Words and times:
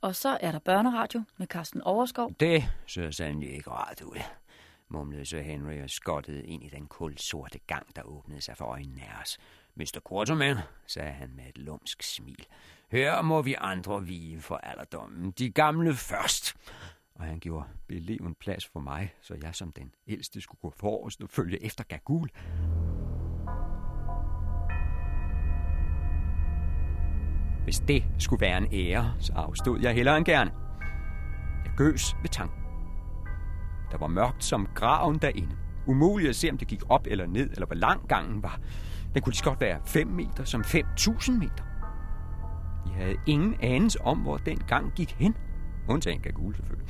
Og 0.00 0.16
så 0.16 0.38
er 0.40 0.52
der 0.52 0.58
børneradio 0.58 1.22
med 1.36 1.46
Carsten 1.46 1.82
Overskov. 1.82 2.32
Det 2.40 2.64
så 2.86 3.12
sandelig 3.12 3.54
ikke 3.54 3.70
rart 3.70 4.02
ud, 4.02 4.20
mumlede 4.88 5.26
Sir 5.26 5.40
Henry 5.40 5.82
og 5.82 5.90
skottede 5.90 6.46
ind 6.46 6.62
i 6.64 6.68
den 6.68 6.86
kulsorte 6.86 7.58
gang, 7.66 7.96
der 7.96 8.02
åbnede 8.02 8.40
sig 8.40 8.56
for 8.56 8.64
øjnene 8.64 9.02
af 9.02 9.22
os. 9.22 9.38
Mr. 9.74 10.00
Quarterman, 10.08 10.56
sagde 10.86 11.12
han 11.12 11.30
med 11.36 11.44
et 11.48 11.58
lumsk 11.58 12.02
smil. 12.02 12.46
Her 12.90 13.22
må 13.22 13.42
vi 13.42 13.54
andre 13.58 14.04
vige 14.04 14.40
for 14.40 14.56
alderdommen. 14.56 15.30
De 15.30 15.50
gamle 15.50 15.94
først. 15.94 16.56
Og 17.14 17.24
han 17.24 17.40
gjorde 17.40 17.68
beleven 17.88 18.34
plads 18.34 18.66
for 18.66 18.80
mig, 18.80 19.14
så 19.22 19.36
jeg 19.42 19.54
som 19.54 19.72
den 19.72 19.94
ældste 20.06 20.40
skulle 20.40 20.60
gå 20.60 20.70
forrest 20.70 21.22
og 21.22 21.28
følge 21.30 21.64
efter 21.64 21.84
Gagul. 21.84 22.28
Hvis 27.70 27.80
det 27.80 28.04
skulle 28.18 28.40
være 28.40 28.58
en 28.58 28.66
ære, 28.72 29.12
så 29.18 29.32
afstod 29.32 29.80
jeg 29.80 29.94
hellere 29.94 30.16
end 30.16 30.24
gerne. 30.24 30.50
Jeg 31.64 31.72
gøs 31.76 32.16
ved 32.22 32.28
tanken. 32.28 32.62
Der 33.90 33.98
var 33.98 34.06
mørkt 34.06 34.44
som 34.44 34.68
graven 34.74 35.18
derinde. 35.18 35.56
Umuligt 35.86 36.28
at 36.28 36.36
se, 36.36 36.50
om 36.50 36.58
det 36.58 36.68
gik 36.68 36.82
op 36.88 37.06
eller 37.10 37.26
ned, 37.26 37.50
eller 37.50 37.66
hvor 37.66 37.74
lang 37.74 38.08
gangen 38.08 38.42
var. 38.42 38.58
Den 39.14 39.22
kunne 39.22 39.32
lige 39.32 39.44
godt 39.44 39.60
være 39.60 39.80
5 39.86 40.06
meter 40.06 40.44
som 40.44 40.60
5.000 40.60 41.32
meter. 41.32 41.64
Vi 42.86 42.90
havde 42.94 43.16
ingen 43.26 43.56
anelse 43.60 44.00
om, 44.00 44.18
hvor 44.18 44.36
den 44.36 44.58
gang 44.58 44.92
gik 44.92 45.16
hen. 45.18 45.34
Undtagen 45.88 46.20
Gagul 46.20 46.56
selvfølgelig. 46.56 46.88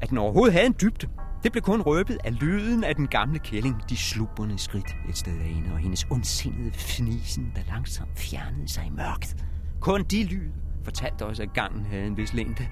At 0.00 0.10
den 0.10 0.18
overhovedet 0.18 0.52
havde 0.52 0.66
en 0.66 0.76
dybde, 0.80 1.08
det 1.42 1.52
blev 1.52 1.62
kun 1.62 1.82
røbet 1.82 2.18
af 2.24 2.40
lyden 2.40 2.84
af 2.84 2.94
den 2.94 3.08
gamle 3.08 3.38
kælling, 3.38 3.82
de 3.88 3.96
slubrende 3.96 4.58
skridt 4.58 4.96
et 5.08 5.16
sted 5.16 5.38
derinde, 5.38 5.72
og 5.72 5.78
hendes 5.78 6.06
ondsindede 6.10 6.72
fnisen, 6.72 7.52
der 7.56 7.62
langsomt 7.74 8.18
fjernede 8.18 8.68
sig 8.68 8.86
i 8.86 8.90
mørket. 8.90 9.51
Kun 9.82 10.04
de 10.04 10.24
lyde 10.24 10.52
fortalte 10.84 11.22
os, 11.22 11.40
at 11.40 11.52
gangen 11.54 11.84
havde 11.84 12.06
en 12.06 12.16
vis 12.16 12.34
længde. 12.34 12.68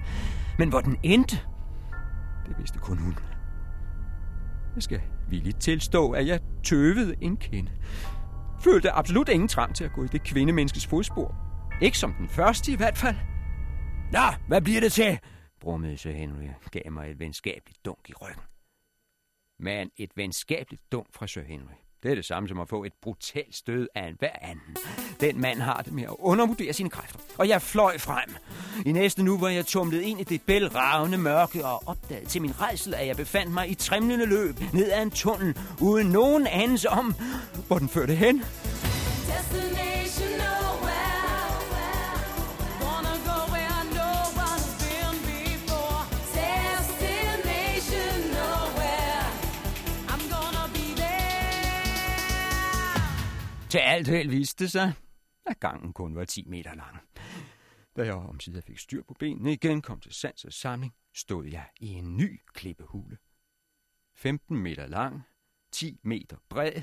Men 0.57 0.69
hvor 0.69 0.81
den 0.81 0.97
endte, 1.03 1.35
det 2.47 2.57
vidste 2.57 2.79
kun 2.79 2.97
hun. 2.97 3.17
Jeg 4.75 4.83
skal 4.83 5.01
villigt 5.29 5.61
tilstå, 5.61 6.11
at 6.11 6.27
jeg 6.27 6.39
tøvede 6.63 7.15
en 7.21 7.37
kende. 7.37 7.71
Følte 8.63 8.91
absolut 8.91 9.29
ingen 9.29 9.47
trang 9.47 9.75
til 9.75 9.83
at 9.83 9.93
gå 9.93 10.03
i 10.03 10.07
det 10.07 10.23
kvindemenneskes 10.23 10.87
fodspor. 10.87 11.35
Ikke 11.81 11.97
som 11.97 12.13
den 12.13 12.29
første 12.29 12.71
i 12.71 12.75
hvert 12.75 12.97
fald. 12.97 13.15
Nå, 14.11 14.45
hvad 14.47 14.61
bliver 14.61 14.79
det 14.79 14.91
til? 14.91 15.19
brummede 15.59 15.97
så 15.97 16.09
Henry 16.09 16.47
gav 16.71 16.91
mig 16.91 17.11
et 17.11 17.19
venskabeligt 17.19 17.85
dunk 17.85 18.09
i 18.09 18.13
ryggen. 18.13 18.43
Men 19.59 19.91
et 19.97 20.11
venskabeligt 20.15 20.91
dunk 20.91 21.07
fra 21.13 21.27
Sir 21.27 21.41
Henry, 21.41 21.73
det 22.03 22.11
er 22.11 22.15
det 22.15 22.25
samme 22.25 22.49
som 22.49 22.59
at 22.59 22.69
få 22.69 22.83
et 22.83 22.93
brutalt 23.01 23.55
stød 23.55 23.87
af 23.95 24.07
en 24.07 24.15
hver 24.19 24.35
anden. 24.41 24.77
Den 25.19 25.41
mand 25.41 25.59
har 25.59 25.81
det 25.81 25.93
med 25.93 26.03
at 26.03 26.15
undervurdere 26.19 26.73
sine 26.73 26.89
kræfter. 26.89 27.19
Og 27.37 27.47
jeg 27.47 27.61
fløj 27.61 27.97
frem. 27.97 28.35
I 28.85 28.91
næste 28.91 29.23
nu 29.23 29.37
var 29.37 29.49
jeg 29.49 29.65
tumlet 29.65 30.01
ind 30.01 30.19
i 30.19 30.23
det 30.23 30.41
bælragende 30.41 31.17
mørke 31.17 31.65
og 31.65 31.83
opdagede 31.85 32.25
til 32.25 32.41
min 32.41 32.61
rejsel, 32.61 32.93
at 32.93 33.07
jeg 33.07 33.15
befandt 33.15 33.53
mig 33.53 33.69
i 33.69 33.73
trimlende 33.73 34.25
løb 34.25 34.55
ned 34.73 34.91
ad 34.91 35.01
en 35.01 35.11
tunnel, 35.11 35.57
uden 35.81 36.07
nogen 36.07 36.47
anelse 36.47 36.89
om, 36.89 37.15
hvor 37.67 37.79
den 37.79 37.89
førte 37.89 38.15
hen. 38.15 38.43
Destination 39.27 40.70
Til 53.71 53.77
alt 53.77 54.07
held 54.07 54.29
viste 54.29 54.63
det 54.63 54.71
sig, 54.71 54.93
at 55.45 55.59
gangen 55.59 55.93
kun 55.93 56.15
var 56.15 56.25
10 56.25 56.45
meter 56.47 56.75
lang. 56.75 56.97
Da 57.95 58.05
jeg 58.05 58.13
omsider 58.13 58.61
fik 58.61 58.79
styr 58.79 59.03
på 59.03 59.13
benene 59.13 59.53
igen, 59.53 59.81
kom 59.81 59.99
til 59.99 60.13
sans 60.13 60.45
og 60.45 60.53
samling, 60.53 60.93
stod 61.13 61.45
jeg 61.45 61.65
i 61.79 61.87
en 61.87 62.17
ny 62.17 62.41
klippehule. 62.53 63.17
15 64.15 64.57
meter 64.57 64.87
lang, 64.87 65.21
10 65.71 65.99
meter 66.03 66.37
bred 66.49 66.81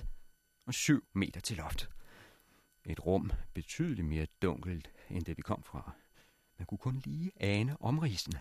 og 0.67 0.75
7 0.75 1.05
meter 1.15 1.41
til 1.41 1.57
loft. 1.57 1.91
Et 2.85 3.07
rum 3.07 3.31
betydeligt 3.55 4.07
mere 4.07 4.27
dunkelt, 4.43 4.91
end 5.11 5.25
det 5.25 5.37
vi 5.37 5.43
kom 5.43 5.63
fra. 5.63 5.93
Man 6.59 6.67
kunne 6.67 6.79
kun 6.79 7.03
lige 7.05 7.33
ane 7.37 7.77
omridsene. 7.81 8.41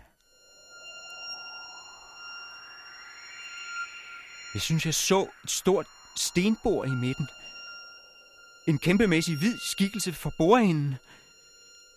Jeg 4.54 4.62
synes, 4.62 4.86
jeg 4.86 4.94
så 4.94 5.28
et 5.44 5.50
stort 5.50 5.86
stenbord 6.16 6.86
i 6.86 6.90
midten. 6.90 7.28
En 8.68 8.78
kæmpemæssig 8.78 9.38
hvid 9.38 9.58
skikkelse 9.58 10.12
for 10.12 10.32
bordenden. 10.38 10.96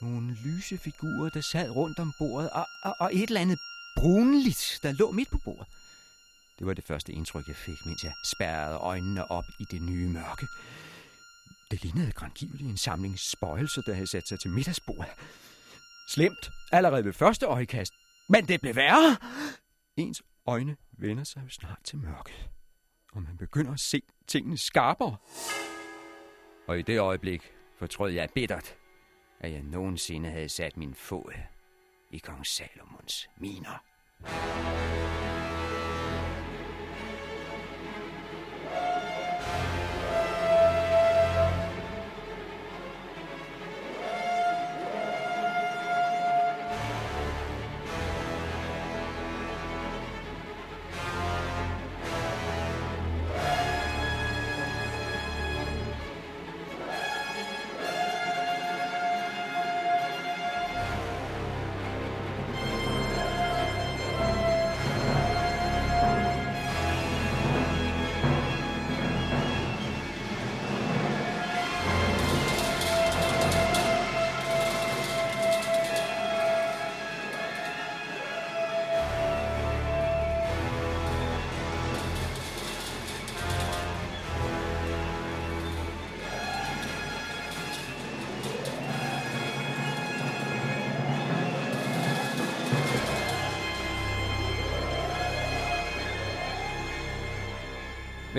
Nogle 0.01 0.37
lyse 0.45 0.77
figurer, 0.77 1.29
der 1.29 1.41
sad 1.41 1.69
rundt 1.69 1.99
om 1.99 2.13
bordet, 2.19 2.49
og, 2.49 2.65
og, 2.83 2.95
og 2.99 3.15
et 3.15 3.27
eller 3.27 3.41
andet 3.41 3.59
brunligt, 3.97 4.79
der 4.83 4.91
lå 4.91 5.11
midt 5.11 5.29
på 5.31 5.37
bordet. 5.45 5.67
Det 6.59 6.67
var 6.67 6.73
det 6.73 6.83
første 6.83 7.13
indtryk, 7.13 7.47
jeg 7.47 7.55
fik, 7.55 7.85
mens 7.85 8.03
jeg 8.03 8.13
spærrede 8.25 8.77
øjnene 8.77 9.31
op 9.31 9.43
i 9.59 9.63
det 9.71 9.81
nye 9.81 10.09
mørke. 10.09 10.47
Det 11.71 11.83
lignede 11.83 12.11
grangivligt 12.11 12.69
en 12.69 12.77
samling 12.77 13.19
spøjelser, 13.19 13.81
der 13.81 13.93
havde 13.93 14.07
sat 14.07 14.27
sig 14.27 14.39
til 14.39 14.51
middagsbordet. 14.51 15.11
Slemt, 16.09 16.51
allerede 16.71 17.05
ved 17.05 17.13
første 17.13 17.45
øjekast. 17.45 17.93
Men 18.29 18.47
det 18.47 18.61
blev 18.61 18.75
værre. 18.75 19.17
Ens 19.97 20.21
øjne 20.47 20.75
vender 20.91 21.23
sig 21.23 21.41
jo 21.43 21.49
snart 21.49 21.79
til 21.83 21.97
mørket, 21.97 22.49
og 23.13 23.21
man 23.21 23.37
begynder 23.37 23.73
at 23.73 23.79
se 23.79 24.01
tingene 24.27 24.57
skarpere. 24.57 25.17
Og 26.67 26.79
i 26.79 26.81
det 26.81 26.99
øjeblik 26.99 27.53
fortrød 27.75 28.11
jeg 28.11 28.29
bittert, 28.35 28.75
at 29.39 29.51
jeg 29.51 29.61
nogensinde 29.61 30.29
havde 30.29 30.49
sat 30.49 30.77
min 30.77 30.95
fod 30.95 31.33
i 32.11 32.17
kong 32.17 32.45
Salomons 32.45 33.29
miner. 33.37 33.83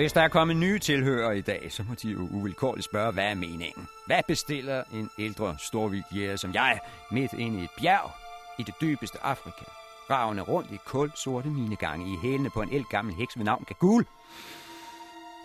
Hvis 0.03 0.13
der 0.13 0.21
er 0.21 0.27
kommet 0.27 0.57
nye 0.57 0.79
tilhører 0.79 1.31
i 1.31 1.41
dag, 1.41 1.71
så 1.71 1.83
må 1.83 1.93
de 1.93 2.09
jo 2.09 2.27
uvilkårligt 2.31 2.85
spørge, 2.85 3.11
hvad 3.11 3.23
er 3.23 3.35
meningen? 3.35 3.87
Hvad 4.05 4.21
bestiller 4.27 4.83
en 4.93 5.09
ældre 5.19 5.55
storvildjæger 5.59 6.35
som 6.35 6.53
jeg 6.53 6.79
midt 7.11 7.33
inde 7.33 7.59
i 7.61 7.63
et 7.63 7.69
bjerg 7.81 8.11
i 8.59 8.63
det 8.63 8.73
dybeste 8.81 9.17
Afrika, 9.23 9.65
ravende 10.09 10.43
rundt 10.43 10.71
i 10.71 10.77
kul 10.85 11.11
sorte 11.15 11.49
minegange 11.49 12.13
i 12.13 12.17
hælene 12.21 12.49
på 12.49 12.61
en 12.61 12.73
elgammel 12.73 13.15
heks 13.15 13.37
ved 13.37 13.45
navn 13.45 13.63
Gagul? 13.67 14.05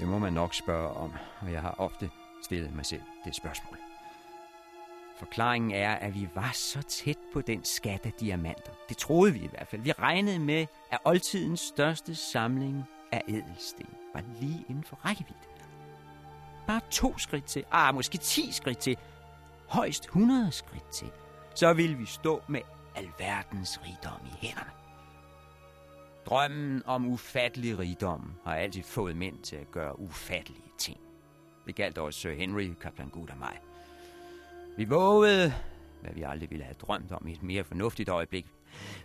Det 0.01 0.09
må 0.09 0.19
man 0.19 0.33
nok 0.33 0.55
spørge 0.55 0.89
om, 0.89 1.13
og 1.41 1.53
jeg 1.53 1.61
har 1.61 1.75
ofte 1.79 2.11
stillet 2.45 2.75
mig 2.75 2.87
selv 2.87 3.03
det 3.25 3.37
spørgsmål. 3.37 3.77
Forklaringen 5.19 5.71
er, 5.71 5.95
at 5.95 6.15
vi 6.15 6.29
var 6.35 6.51
så 6.55 6.83
tæt 6.83 7.19
på 7.33 7.41
den 7.41 7.65
skat 7.65 8.07
af 8.07 8.13
diamanter. 8.13 8.73
Det 8.89 8.97
troede 8.97 9.33
vi 9.33 9.39
i 9.39 9.49
hvert 9.49 9.69
fald. 9.69 9.83
Vi 9.83 9.93
regnede 9.93 10.39
med, 10.39 10.67
at 10.91 10.99
oldtidens 11.05 11.61
største 11.61 12.15
samling 12.15 12.85
af 13.13 13.23
ædelsten 13.29 13.87
var 14.15 14.23
lige 14.41 14.65
inden 14.69 14.85
for 14.85 14.97
rækkevidde. 15.05 15.39
Bare 16.67 16.81
to 16.91 17.19
skridt 17.19 17.45
til, 17.45 17.65
ah, 17.71 17.95
måske 17.95 18.19
ti 18.19 18.53
skridt 18.53 18.79
til, 18.79 18.97
højst 19.69 20.05
100 20.05 20.53
skridt 20.53 20.89
til, 20.89 21.11
så 21.55 21.73
ville 21.73 21.97
vi 21.97 22.07
stå 22.07 22.43
med 22.49 22.61
alverdens 22.95 23.81
rigdom 23.83 24.27
i 24.27 24.47
hænderne. 24.47 24.71
Drømmen 26.27 26.83
om 26.87 27.07
ufattelig 27.07 27.79
rigdom 27.79 28.33
har 28.45 28.55
altid 28.55 28.83
fået 28.83 29.17
mænd 29.17 29.39
til 29.39 29.57
at 29.57 29.71
gøre 29.71 30.01
ufattelige 30.01 30.73
ting. 30.79 31.01
Det 31.67 31.75
galt 31.75 31.99
også 31.99 32.21
Sir 32.21 32.33
Henry, 32.33 32.75
kaptajn 32.81 33.09
Gud 33.09 33.29
og 33.29 33.39
mig. 33.39 33.59
Vi 34.77 34.85
vågede 34.85 35.55
hvad 36.01 36.13
vi 36.13 36.23
aldrig 36.23 36.51
ville 36.51 36.65
have 36.65 36.75
drømt 36.75 37.13
om 37.13 37.27
i 37.27 37.33
et 37.33 37.43
mere 37.43 37.65
fornuftigt 37.65 38.09
øjeblik. 38.09 38.47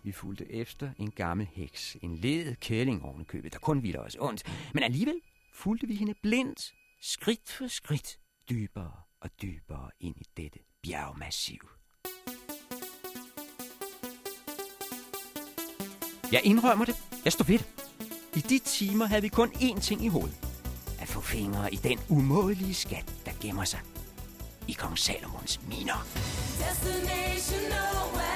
Vi 0.03 0.11
fulgte 0.11 0.51
efter 0.51 0.91
en 0.97 1.11
gammel 1.11 1.47
heks, 1.53 1.97
en 2.01 2.15
led 2.17 2.55
kælling 2.55 3.03
oven 3.03 3.25
købet, 3.25 3.53
der 3.53 3.59
kun 3.59 3.83
ville 3.83 3.99
os 3.99 4.17
ondt. 4.19 4.43
Men 4.73 4.83
alligevel 4.83 5.15
fulgte 5.53 5.87
vi 5.87 5.95
hende 5.95 6.13
blindt, 6.21 6.73
skridt 7.01 7.51
for 7.51 7.67
skridt, 7.67 8.19
dybere 8.49 8.93
og 9.21 9.29
dybere 9.41 9.89
ind 9.99 10.15
i 10.17 10.25
dette 10.37 10.59
bjergmassiv. 10.83 11.69
Jeg 16.31 16.41
indrømmer 16.43 16.85
det. 16.85 16.95
Jeg 17.25 17.33
står 17.33 17.45
ved 17.45 17.59
det. 17.59 17.67
I 18.35 18.39
de 18.39 18.59
timer 18.59 19.05
havde 19.05 19.21
vi 19.21 19.27
kun 19.27 19.49
én 19.49 19.79
ting 19.79 20.05
i 20.05 20.07
hovedet. 20.07 20.37
At 21.01 21.07
få 21.07 21.21
fingre 21.21 21.73
i 21.73 21.75
den 21.75 21.99
umådelige 22.09 22.73
skat, 22.73 23.15
der 23.25 23.31
gemmer 23.41 23.63
sig 23.63 23.79
i 24.67 24.71
kong 24.71 24.97
Salomons 24.97 25.61
miner. 25.67 25.99
Destination 26.59 27.61
nowhere. 27.69 28.32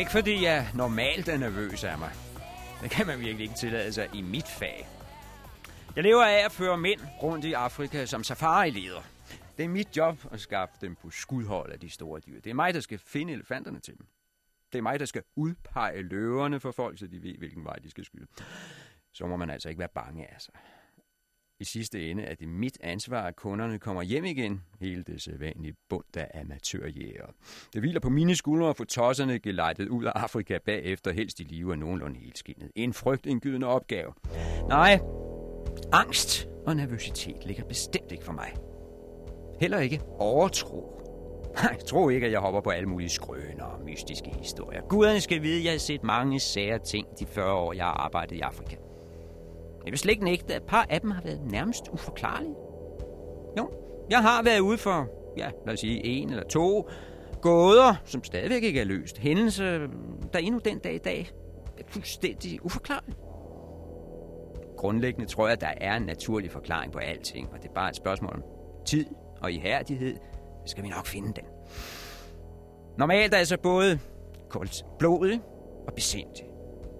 Ikke 0.00 0.12
fordi 0.12 0.44
jeg 0.44 0.66
normalt 0.74 1.28
er 1.28 1.36
nervøs 1.36 1.84
af 1.84 1.98
mig. 1.98 2.12
Det 2.82 2.90
kan 2.90 3.06
man 3.06 3.20
virkelig 3.20 3.42
ikke 3.42 3.54
tillade 3.54 3.92
sig 3.92 4.08
i 4.14 4.22
mit 4.22 4.48
fag. 4.48 4.88
Jeg 5.96 6.04
lever 6.04 6.24
af 6.24 6.44
at 6.44 6.52
føre 6.52 6.78
mænd 6.78 7.00
rundt 7.22 7.44
i 7.44 7.52
Afrika 7.52 8.06
som 8.06 8.24
safari-leder. 8.24 9.02
Det 9.56 9.64
er 9.64 9.68
mit 9.68 9.96
job 9.96 10.18
at 10.32 10.40
skaffe 10.40 10.74
dem 10.80 10.96
på 10.96 11.10
skudhold 11.10 11.72
af 11.72 11.80
de 11.80 11.90
store 11.90 12.20
dyr. 12.20 12.40
Det 12.40 12.50
er 12.50 12.54
mig, 12.54 12.74
der 12.74 12.80
skal 12.80 12.98
finde 12.98 13.32
elefanterne 13.32 13.80
til 13.80 13.98
dem. 13.98 14.06
Det 14.72 14.78
er 14.78 14.82
mig, 14.82 15.00
der 15.00 15.06
skal 15.06 15.22
udpege 15.36 16.02
løverne 16.02 16.60
for 16.60 16.70
folk, 16.70 16.98
så 16.98 17.06
de 17.06 17.22
ved, 17.22 17.38
hvilken 17.38 17.64
vej 17.64 17.76
de 17.76 17.90
skal 17.90 18.04
skyde. 18.04 18.26
Så 19.12 19.26
må 19.26 19.36
man 19.36 19.50
altså 19.50 19.68
ikke 19.68 19.78
være 19.78 19.88
bange 19.94 20.34
af 20.34 20.40
sig. 20.40 20.54
I 21.60 21.64
sidste 21.64 22.10
ende 22.10 22.22
er 22.22 22.34
det 22.34 22.48
mit 22.48 22.78
ansvar, 22.80 23.22
at 23.22 23.36
kunderne 23.36 23.78
kommer 23.78 24.02
hjem 24.02 24.24
igen. 24.24 24.62
Hele 24.80 25.02
det 25.02 25.22
sædvanlige 25.22 25.74
bund 25.88 26.16
af 26.16 26.40
amatørjæger. 26.40 27.26
Det 27.72 27.80
hviler 27.80 28.00
på 28.00 28.08
mine 28.08 28.36
skuldre 28.36 28.68
at 28.68 28.76
få 28.76 28.84
tosserne 28.84 29.38
gelejtet 29.38 29.88
ud 29.88 30.04
af 30.04 30.12
Afrika 30.14 30.58
bagefter, 30.66 31.12
helst 31.12 31.40
i 31.40 31.42
live 31.42 31.72
og 31.72 31.78
nogenlunde 31.78 32.20
helskindet. 32.20 32.70
En 32.74 32.92
frygtindgydende 32.92 33.66
opgave. 33.66 34.12
Nej, 34.68 35.00
angst 35.92 36.48
og 36.66 36.76
nervøsitet 36.76 37.46
ligger 37.46 37.64
bestemt 37.64 38.12
ikke 38.12 38.24
for 38.24 38.32
mig. 38.32 38.52
Heller 39.60 39.78
ikke 39.78 40.00
overtro. 40.18 40.96
Nej, 41.54 41.76
tro 41.76 42.08
ikke, 42.08 42.26
at 42.26 42.32
jeg 42.32 42.40
hopper 42.40 42.60
på 42.60 42.70
alle 42.70 42.88
mulige 42.88 43.08
skrøner 43.08 43.64
og 43.64 43.84
mystiske 43.84 44.30
historier. 44.38 44.80
Guderne 44.88 45.20
skal 45.20 45.42
vide, 45.42 45.58
at 45.58 45.64
jeg 45.64 45.72
har 45.72 45.78
set 45.78 46.04
mange 46.04 46.40
sære 46.40 46.78
ting 46.78 47.06
de 47.18 47.26
40 47.26 47.52
år, 47.52 47.72
jeg 47.72 47.84
har 47.84 47.92
arbejdet 47.92 48.36
i 48.36 48.40
Afrika. 48.40 48.76
Jeg 49.84 49.92
vil 49.92 49.98
slet 49.98 50.10
ikke 50.10 50.24
nægte, 50.24 50.54
at 50.54 50.62
et 50.62 50.68
par 50.68 50.86
af 50.90 51.00
dem 51.00 51.10
har 51.10 51.22
været 51.22 51.40
nærmest 51.50 51.88
uforklarlige. 51.92 52.54
Jo, 53.58 53.70
jeg 54.10 54.22
har 54.22 54.42
været 54.42 54.60
ude 54.60 54.78
for, 54.78 55.08
ja, 55.36 55.50
lad 55.66 55.74
os 55.74 55.80
sige, 55.80 56.04
en 56.04 56.30
eller 56.30 56.44
to 56.44 56.88
gåder, 57.42 57.94
som 58.04 58.24
stadigvæk 58.24 58.62
ikke 58.62 58.80
er 58.80 58.84
løst. 58.84 59.18
Hændelse, 59.18 59.80
der 60.32 60.38
endnu 60.38 60.60
den 60.64 60.78
dag 60.78 60.94
i 60.94 60.98
dag 60.98 61.30
er 61.78 61.82
fuldstændig 61.86 62.64
uforklarlig. 62.64 63.14
Grundlæggende 64.76 65.26
tror 65.26 65.46
jeg, 65.46 65.52
at 65.52 65.60
der 65.60 65.72
er 65.80 65.96
en 65.96 66.02
naturlig 66.02 66.50
forklaring 66.50 66.92
på 66.92 66.98
alting, 66.98 67.48
og 67.52 67.62
det 67.62 67.68
er 67.68 67.72
bare 67.72 67.90
et 67.90 67.96
spørgsmål 67.96 68.32
om 68.34 68.42
tid 68.86 69.06
og 69.42 69.52
ihærdighed, 69.52 70.16
så 70.66 70.70
skal 70.70 70.84
vi 70.84 70.88
nok 70.88 71.06
finde 71.06 71.28
den. 71.28 71.44
Normalt 72.98 73.34
er 73.34 73.38
jeg 73.38 73.46
så 73.46 73.58
både 73.62 73.98
koldt 74.48 74.84
blodet 74.98 75.40
og 75.86 75.94
besindig. 75.94 76.44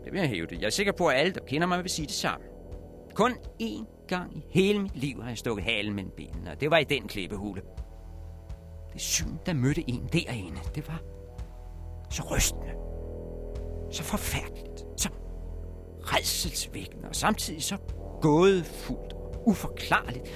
Det 0.05 0.13
vil 0.13 0.21
jeg 0.21 0.29
hæve 0.29 0.47
det. 0.47 0.61
Jeg 0.61 0.67
er 0.67 0.71
sikker 0.71 0.93
på, 0.93 1.07
at 1.07 1.17
alle, 1.17 1.33
der 1.33 1.41
kender 1.41 1.67
mig, 1.67 1.83
vil 1.83 1.91
sige 1.91 2.07
det 2.07 2.15
samme. 2.15 2.47
Kun 3.21 3.33
én 3.63 3.87
gang 4.09 4.37
i 4.37 4.43
hele 4.51 4.79
mit 4.79 4.97
liv 4.97 5.23
har 5.23 5.29
jeg 5.29 5.39
stukket 5.39 5.65
halen 5.65 5.95
mellem 5.95 6.13
benene, 6.17 6.51
og 6.51 6.61
det 6.61 6.71
var 6.71 6.79
i 6.79 6.85
den 6.85 7.09
klippehule. 7.09 7.63
Det 8.93 9.01
syn, 9.01 9.37
der 9.47 9.53
mødte 9.53 9.91
en 9.91 10.09
derinde, 10.13 10.59
det 10.75 10.89
var 10.89 11.01
så 12.11 12.23
rystende, 12.31 12.73
så 13.91 14.03
forfærdeligt, 14.03 14.85
så 14.97 15.09
redselsvækkende, 16.01 17.09
og 17.09 17.17
samtidig 17.17 17.63
så 17.63 17.77
gådefuldt 18.21 19.13
og 19.13 19.49
uforklarligt. 19.49 20.29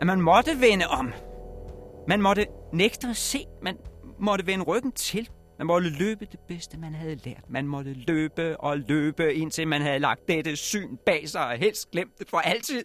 at 0.00 0.06
man 0.06 0.20
måtte 0.20 0.60
vende 0.60 0.86
om. 0.86 1.12
Man 2.08 2.22
måtte 2.22 2.46
nægte 2.72 3.08
at 3.08 3.16
se. 3.16 3.46
Man 3.62 3.76
måtte 4.18 4.46
vende 4.46 4.64
ryggen 4.64 4.92
til. 4.92 5.28
Man 5.58 5.66
måtte 5.66 5.88
løbe 5.88 6.26
det 6.32 6.40
bedste, 6.48 6.78
man 6.78 6.94
havde 6.94 7.16
lært. 7.24 7.44
Man 7.48 7.66
måtte 7.66 7.92
løbe 7.92 8.60
og 8.60 8.78
løbe, 8.78 9.34
indtil 9.34 9.68
man 9.68 9.82
havde 9.82 9.98
lagt 9.98 10.28
dette 10.28 10.56
syn 10.56 10.96
bag 11.06 11.28
sig 11.28 11.46
og 11.46 11.56
helst 11.56 11.90
glemt 11.90 12.18
det 12.18 12.28
for 12.28 12.38
altid. 12.38 12.82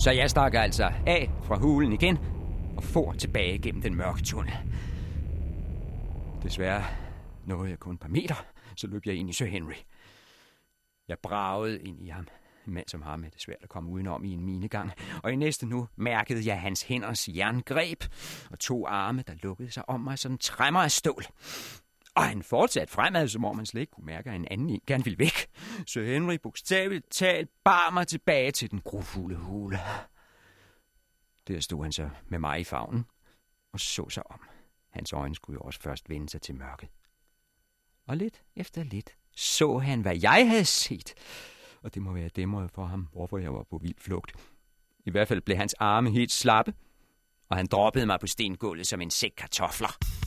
Så 0.00 0.10
jeg 0.10 0.30
stak 0.30 0.54
altså 0.54 0.90
af 1.06 1.30
fra 1.44 1.56
hulen 1.56 1.92
igen 1.92 2.18
og 2.76 2.84
for 2.84 3.12
tilbage 3.12 3.58
gennem 3.58 3.82
den 3.82 3.94
mørke 3.94 4.22
tunnel. 4.22 4.54
Desværre 6.42 6.84
nåede 7.46 7.70
jeg 7.70 7.78
kun 7.78 7.94
et 7.94 8.00
par 8.00 8.08
meter, 8.08 8.44
så 8.76 8.86
løb 8.86 9.06
jeg 9.06 9.14
ind 9.14 9.30
i 9.30 9.32
Sir 9.32 9.46
Henry. 9.46 9.74
Jeg 11.08 11.18
bragede 11.18 11.82
ind 11.82 12.00
i 12.00 12.08
ham, 12.08 12.26
en 12.66 12.74
mand 12.74 12.88
som 12.88 13.02
ham 13.02 13.24
er 13.24 13.28
det 13.28 13.40
svært 13.40 13.62
at 13.62 13.68
komme 13.68 13.90
udenom 13.90 14.24
i 14.24 14.32
en 14.32 14.44
minegang, 14.44 14.92
og 15.22 15.32
i 15.32 15.36
næste 15.36 15.66
nu 15.66 15.88
mærkede 15.96 16.46
jeg 16.46 16.60
hans 16.60 16.82
hænders 16.82 17.28
jerngreb 17.28 18.04
og 18.50 18.58
to 18.58 18.86
arme, 18.86 19.24
der 19.26 19.34
lukkede 19.42 19.70
sig 19.70 19.88
om 19.88 20.00
mig 20.00 20.18
som 20.18 20.38
træmmer 20.38 20.80
af 20.80 20.90
stål. 20.90 21.24
Og 22.14 22.24
han 22.24 22.42
fortsatte 22.42 22.92
fremad, 22.92 23.28
som 23.28 23.44
om 23.44 23.56
man 23.56 23.66
slet 23.66 23.80
ikke 23.80 23.92
kunne 23.92 24.06
mærke, 24.06 24.30
at 24.30 24.36
en 24.36 24.48
anden 24.50 24.70
en 24.70 24.80
gerne 24.86 25.04
ville 25.04 25.18
væk. 25.18 25.50
Så 25.86 26.02
Henry 26.02 26.34
bogstaveligt 26.42 27.10
talt 27.10 27.50
bar 27.64 27.90
mig 27.90 28.06
tilbage 28.06 28.50
til 28.50 28.70
den 28.70 28.80
grufulde 28.80 29.36
hule. 29.36 29.78
Der 31.48 31.60
stod 31.60 31.82
han 31.82 31.92
så 31.92 32.10
med 32.28 32.38
mig 32.38 32.60
i 32.60 32.64
favnen 32.64 33.06
og 33.72 33.80
så 33.80 34.08
sig 34.08 34.30
om. 34.30 34.40
Hans 34.98 35.12
øjne 35.12 35.34
skulle 35.34 35.54
jo 35.54 35.60
også 35.60 35.80
først 35.80 36.08
vende 36.10 36.28
sig 36.28 36.42
til 36.42 36.54
mørket. 36.54 36.88
Og 38.06 38.16
lidt 38.16 38.42
efter 38.56 38.82
lidt 38.82 39.16
så 39.36 39.78
han, 39.78 40.00
hvad 40.00 40.16
jeg 40.22 40.48
havde 40.48 40.64
set. 40.64 41.14
Og 41.82 41.94
det 41.94 42.02
må 42.02 42.12
være 42.12 42.28
dæmret 42.28 42.70
for 42.70 42.86
ham, 42.86 43.08
hvorfor 43.12 43.38
jeg 43.38 43.54
var 43.54 43.62
på 43.62 43.78
vild 43.78 43.94
flugt. 43.98 44.32
I 45.04 45.10
hvert 45.10 45.28
fald 45.28 45.40
blev 45.40 45.56
hans 45.56 45.74
arme 45.74 46.10
helt 46.10 46.32
slappe, 46.32 46.74
og 47.48 47.56
han 47.56 47.66
droppede 47.66 48.06
mig 48.06 48.20
på 48.20 48.26
stengulvet 48.26 48.86
som 48.86 49.00
en 49.00 49.10
sæk 49.10 49.32
kartofler. 49.36 50.17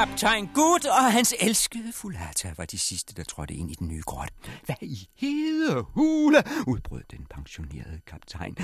Kaptajn 0.00 0.50
Gut 0.54 0.86
og 0.86 1.12
hans 1.12 1.34
elskede 1.40 1.92
Fulata 1.92 2.52
var 2.56 2.64
de 2.64 2.78
sidste, 2.78 3.14
der 3.14 3.24
trådte 3.24 3.54
ind 3.54 3.70
i 3.70 3.74
den 3.74 3.88
nye 3.88 4.02
grotte. 4.06 4.34
Hvad 4.64 4.74
i 4.80 5.08
hede 5.16 5.84
hule, 5.94 6.42
udbrød 6.66 7.00
den 7.10 7.26
pensionerede 7.34 8.00
kaptajn. 8.06 8.56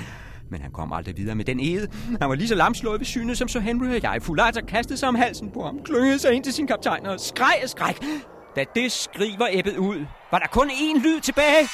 Men 0.49 0.61
han 0.61 0.71
kom 0.71 0.93
aldrig 0.93 1.17
videre 1.17 1.35
med 1.35 1.45
den 1.45 1.59
ede. 1.59 1.87
Han 2.21 2.29
var 2.29 2.35
lige 2.35 2.47
så 2.47 2.55
lamslået 2.55 2.99
ved 2.99 3.05
synet 3.05 3.37
som 3.37 3.47
så 3.47 3.59
Henry 3.59 3.87
og 3.87 4.03
jeg. 4.03 4.21
Fulata 4.21 4.61
kastede 4.61 4.97
sig 4.97 5.09
om 5.09 5.15
halsen 5.15 5.51
på 5.51 5.65
ham, 5.65 5.83
klyngede 5.83 6.19
sig 6.19 6.33
ind 6.33 6.43
til 6.43 6.53
sin 6.53 6.67
kaptajn 6.67 7.05
og 7.05 7.19
skreg 7.19 7.59
og 7.63 7.69
skræk. 7.69 7.97
Da 8.55 8.65
det 8.75 8.91
skriver 8.91 9.37
var 9.37 9.49
æbbet 9.51 9.77
ud, 9.77 10.05
var 10.31 10.39
der 10.39 10.47
kun 10.47 10.69
én 10.69 10.99
lyd 11.03 11.19
tilbage. 11.19 11.67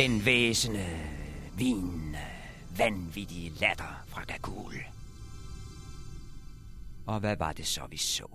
Den 0.00 0.24
væsende, 0.24 0.86
vin, 1.58 2.16
vanvittige 2.78 3.50
latter 3.50 4.04
fra 4.06 4.24
Gagul. 4.24 4.74
Og 7.06 7.20
hvad 7.20 7.36
var 7.36 7.52
det 7.52 7.66
så, 7.66 7.86
vi 7.90 7.96
så? 7.96 8.26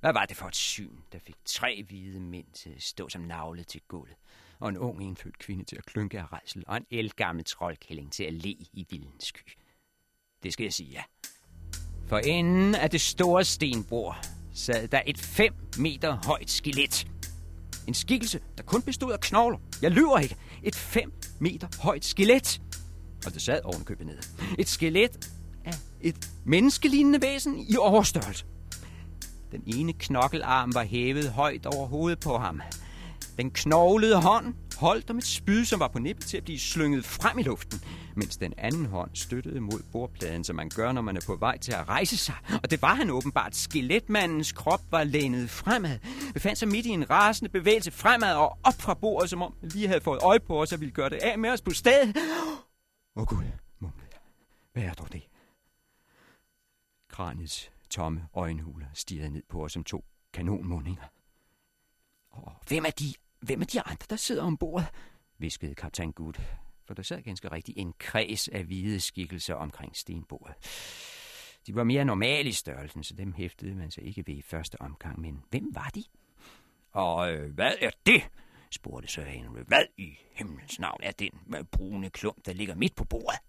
Hvad 0.00 0.12
var 0.12 0.26
det 0.26 0.36
for 0.36 0.46
et 0.46 0.56
syn, 0.56 0.96
der 1.12 1.18
fik 1.26 1.34
tre 1.44 1.84
hvide 1.88 2.20
mænd 2.20 2.46
til 2.54 2.70
at 2.70 2.82
stå 2.82 3.08
som 3.08 3.22
navlet 3.22 3.66
til 3.66 3.80
gulvet, 3.88 4.16
og 4.58 4.68
en 4.68 4.78
ung 4.78 5.02
indfødt 5.02 5.38
kvinde 5.38 5.64
til 5.64 5.76
at 5.76 5.86
klynke 5.86 6.20
af 6.20 6.32
rejsel, 6.32 6.64
og 6.66 6.76
en 6.76 6.86
elgammel 6.90 7.44
troldkælling 7.44 8.12
til 8.12 8.24
at 8.24 8.32
le 8.34 8.50
i 8.50 8.86
vildens 8.90 9.24
sky? 9.24 9.58
Det 10.42 10.52
skal 10.52 10.64
jeg 10.64 10.72
sige 10.72 10.90
ja. 10.90 11.02
For 12.06 12.18
enden 12.18 12.74
af 12.74 12.90
det 12.90 13.00
store 13.00 13.44
stenbord 13.44 14.26
sad 14.52 14.88
der 14.88 15.02
et 15.06 15.18
5 15.18 15.54
meter 15.78 16.18
højt 16.26 16.50
skelet. 16.50 17.06
En 17.88 17.94
skikkelse, 17.94 18.40
der 18.56 18.62
kun 18.62 18.82
bestod 18.82 19.12
af 19.12 19.20
knogler. 19.20 19.58
Jeg 19.82 19.90
lyver 19.90 20.18
ikke. 20.18 20.36
Et 20.62 20.74
5 20.74 21.12
meter 21.38 21.68
højt 21.80 22.04
skelet. 22.04 22.60
Og 23.26 23.34
det 23.34 23.42
sad 23.42 23.60
ovenkøbet 23.64 24.06
nede. 24.06 24.18
Et 24.58 24.68
skelet 24.68 25.30
af 25.64 25.74
et 26.00 26.30
menneskelignende 26.44 27.22
væsen 27.22 27.58
i 27.68 27.76
overstørrelse. 27.76 28.44
Den 29.52 29.62
ene 29.66 29.92
knokkelarm 29.92 30.74
var 30.74 30.84
hævet 30.84 31.30
højt 31.30 31.66
over 31.66 31.86
hovedet 31.86 32.20
på 32.20 32.38
ham. 32.38 32.60
Den 33.36 33.50
knoglede 33.50 34.20
hånd 34.20 34.54
holdt 34.78 35.10
om 35.10 35.18
et 35.18 35.24
spyd, 35.24 35.64
som 35.64 35.80
var 35.80 35.88
på 35.88 35.98
nippet 35.98 36.26
til 36.26 36.36
at 36.36 36.44
blive 36.44 36.58
slynget 36.58 37.04
frem 37.04 37.38
i 37.38 37.42
luften, 37.42 37.80
mens 38.16 38.36
den 38.36 38.54
anden 38.58 38.86
hånd 38.86 39.10
støttede 39.14 39.60
mod 39.60 39.82
bordpladen, 39.92 40.44
som 40.44 40.56
man 40.56 40.68
gør, 40.68 40.92
når 40.92 41.02
man 41.02 41.16
er 41.16 41.20
på 41.26 41.36
vej 41.36 41.58
til 41.58 41.72
at 41.72 41.88
rejse 41.88 42.16
sig. 42.16 42.34
Og 42.62 42.70
det 42.70 42.82
var 42.82 42.94
han 42.94 43.10
åbenbart. 43.10 43.56
Skeletmandens 43.56 44.52
krop 44.52 44.80
var 44.90 45.04
lænet 45.04 45.50
fremad, 45.50 45.98
befandt 46.34 46.58
sig 46.58 46.68
midt 46.68 46.86
i 46.86 46.88
en 46.88 47.10
rasende 47.10 47.50
bevægelse 47.50 47.90
fremad 47.90 48.34
og 48.34 48.58
op 48.64 48.74
fra 48.80 48.94
bordet, 48.94 49.30
som 49.30 49.42
om 49.42 49.54
vi 49.62 49.68
lige 49.68 49.88
havde 49.88 50.00
fået 50.00 50.20
øje 50.22 50.40
på 50.40 50.62
os 50.62 50.72
og 50.72 50.80
ville 50.80 50.92
gøre 50.92 51.10
det 51.10 51.16
af 51.16 51.38
med 51.38 51.50
os 51.50 51.62
på 51.62 51.70
stedet. 51.70 52.16
Åh 53.16 53.22
oh, 53.22 53.26
Gud, 53.26 53.44
mumlede 53.78 54.08
jeg. 54.12 54.20
Hvad 54.72 54.82
er 54.82 54.94
dog 54.94 55.12
det? 55.12 55.22
Kraniets 57.08 57.70
tomme 57.90 58.22
øjenhuler 58.34 58.86
stirrede 58.94 59.30
ned 59.30 59.42
på 59.48 59.64
os 59.64 59.72
som 59.72 59.84
to 59.84 60.04
kanonmundinger. 60.32 61.02
Og 62.30 62.52
hvem 62.68 62.84
er 62.84 62.90
de, 62.90 63.14
hvem 63.40 63.60
er 63.60 63.66
de 63.66 63.80
andre, 63.80 64.06
der 64.10 64.16
sidder 64.16 64.42
ombord? 64.42 64.94
viskede 65.38 65.74
kaptajn 65.74 66.12
Gud, 66.12 66.32
for 66.84 66.94
der 66.94 67.02
sad 67.02 67.22
ganske 67.22 67.52
rigtigt 67.52 67.78
en 67.78 67.94
kreds 67.98 68.48
af 68.48 68.64
hvide 68.64 69.00
skikkelser 69.00 69.54
omkring 69.54 69.96
stenbordet. 69.96 70.54
De 71.66 71.74
var 71.74 71.84
mere 71.84 72.04
normale 72.04 72.48
i 72.48 72.52
størrelsen, 72.52 73.04
så 73.04 73.14
dem 73.14 73.32
hæftede 73.32 73.74
man 73.74 73.90
sig 73.90 74.04
ikke 74.04 74.26
ved 74.26 74.34
i 74.34 74.42
første 74.42 74.80
omgang. 74.80 75.20
Men 75.20 75.44
hvem 75.50 75.74
var 75.74 75.90
de? 75.94 76.04
Og 76.90 77.32
øh, 77.32 77.54
hvad 77.54 77.74
er 77.80 77.90
det? 78.06 78.22
spurgte 78.70 79.08
Sir 79.08 79.24
Henry. 79.24 79.60
Hvad 79.66 79.84
i 79.96 80.18
himlens 80.32 80.78
navn 80.78 81.00
er 81.02 81.10
den 81.10 81.30
med 81.46 81.64
brune 81.64 82.10
klump, 82.10 82.46
der 82.46 82.52
ligger 82.52 82.74
midt 82.74 82.94
på 82.94 83.04
bordet? 83.04 83.40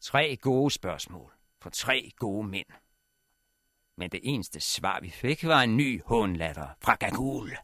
Tre 0.00 0.36
gode 0.36 0.70
spørgsmål 0.70 1.32
for 1.62 1.70
tre 1.70 2.10
gode 2.16 2.48
mænd. 2.48 2.66
Men 3.96 4.10
det 4.10 4.20
eneste 4.22 4.60
svar, 4.60 5.00
vi 5.00 5.10
fik, 5.10 5.44
var 5.44 5.62
en 5.62 5.76
ny 5.76 6.02
hånlatter 6.02 6.68
fra 6.80 6.94
Gagul. 6.94 7.56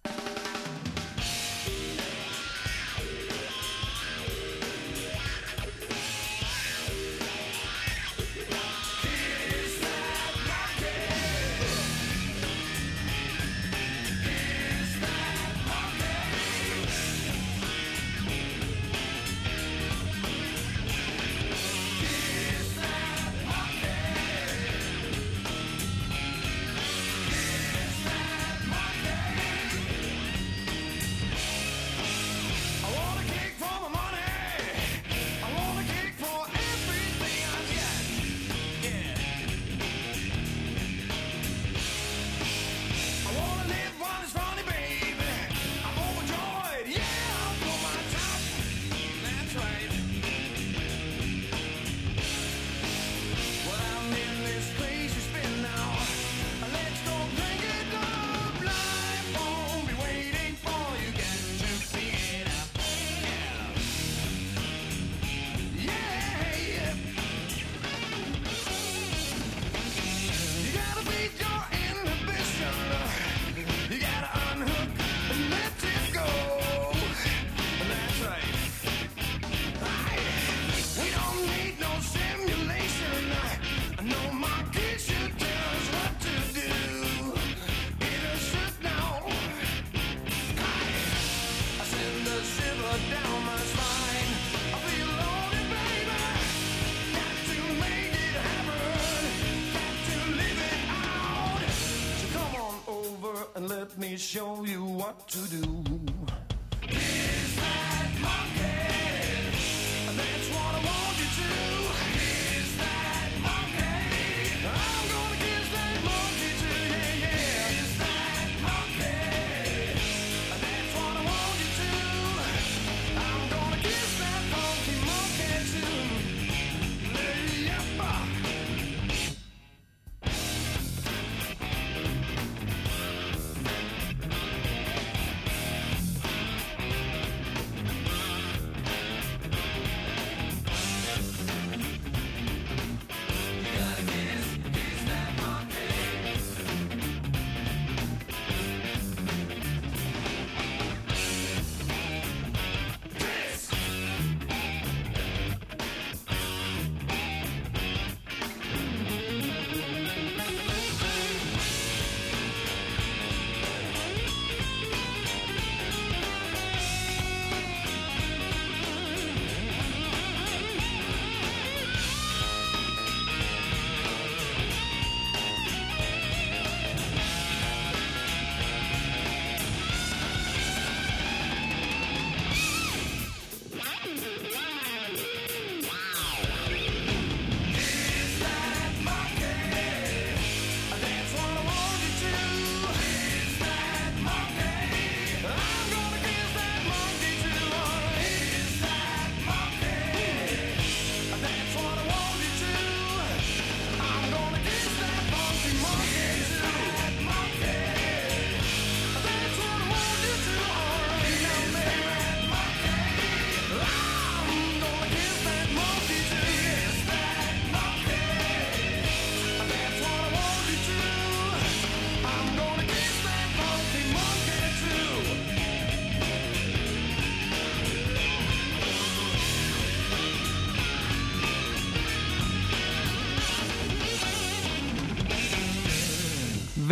Me 104.02 104.16
show 104.16 104.64
you 104.64 104.84
what 104.84 105.28
to 105.28 105.38
do. 105.48 105.61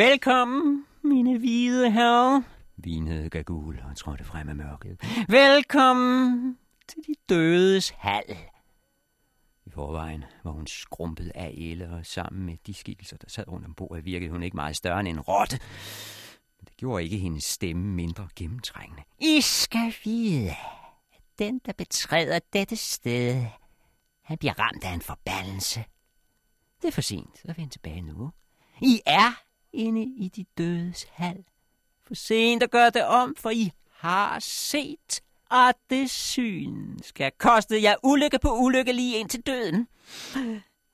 Velkommen, 0.01 0.87
mine 1.03 1.39
hvide 1.39 1.91
herrer, 1.91 2.43
vinede 2.77 3.31
Gagul 3.31 3.81
og 3.91 3.97
trådte 3.97 4.25
frem 4.25 4.49
af 4.49 4.57
mørket. 4.57 5.01
Velkommen 5.29 6.59
til 6.89 6.99
de 7.07 7.15
dødes 7.29 7.91
hal. 7.91 8.37
I 9.67 9.71
forvejen 9.71 10.25
var 10.45 10.51
hun 10.51 10.67
skrumpet 10.67 11.33
af 11.35 11.55
æle, 11.57 11.91
og 11.91 12.07
sammen 12.07 12.47
med 12.47 12.57
de 12.67 12.75
skikkelser, 12.75 13.17
der 13.17 13.29
sad 13.29 13.49
rundt 13.49 13.67
om 13.67 13.75
bordet, 13.75 14.05
virkede 14.05 14.31
hun 14.31 14.43
ikke 14.43 14.57
meget 14.57 14.77
større 14.77 15.01
end 15.01 15.09
en 15.09 15.21
rotte. 15.21 15.59
Men 16.59 16.67
det 16.67 16.77
gjorde 16.77 17.05
ikke 17.05 17.17
hendes 17.17 17.45
stemme 17.45 17.95
mindre 17.95 18.29
gennemtrængende. 18.37 19.03
I 19.19 19.41
skal 19.41 19.95
vide, 20.05 20.51
at 21.13 21.23
den, 21.39 21.61
der 21.67 21.73
betræder 21.73 22.39
dette 22.53 22.77
sted, 22.77 23.45
han 24.23 24.39
bliver 24.39 24.59
ramt 24.59 24.85
af 24.85 24.93
en 24.93 25.01
forbandelse. 25.01 25.85
Det 26.83 26.89
er 26.89 26.93
for 26.93 27.01
sent 27.01 27.41
at 27.45 27.59
vende 27.59 27.73
tilbage 27.73 28.03
nu. 28.03 28.31
I 28.83 29.01
er 29.07 29.50
inde 29.73 30.03
i 30.03 30.29
de 30.29 30.45
dødes 30.59 31.07
hal. 31.13 31.45
For 32.07 32.15
sent 32.15 32.63
at 32.63 32.71
gøre 32.71 32.91
det 32.91 33.05
om, 33.05 33.35
for 33.39 33.51
I 33.51 33.73
har 33.91 34.39
set, 34.39 35.21
at 35.51 35.75
det 35.91 36.11
syn 36.11 36.99
skal 37.03 37.33
koste 37.39 37.83
jer 37.83 37.95
ulykke 38.03 38.39
på 38.39 38.57
ulykke 38.57 38.93
lige 38.93 39.19
ind 39.19 39.29
til 39.29 39.41
døden. 39.41 39.89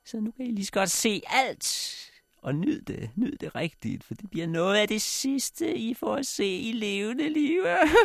Så 0.05 0.19
nu 0.19 0.31
kan 0.31 0.45
I 0.45 0.51
lige 0.51 0.65
så 0.65 0.71
godt 0.71 0.91
se 0.91 1.21
alt. 1.27 1.97
Og 2.41 2.55
nyd 2.55 2.81
det, 2.81 3.09
nyd 3.15 3.37
det 3.37 3.55
rigtigt, 3.55 4.03
for 4.03 4.13
det 4.13 4.29
bliver 4.29 4.47
noget 4.47 4.75
af 4.75 4.87
det 4.87 5.01
sidste, 5.01 5.77
I 5.77 5.93
får 5.93 6.15
at 6.15 6.25
se 6.25 6.57
i 6.57 6.71
levende 6.71 7.29
liv. 7.29 7.61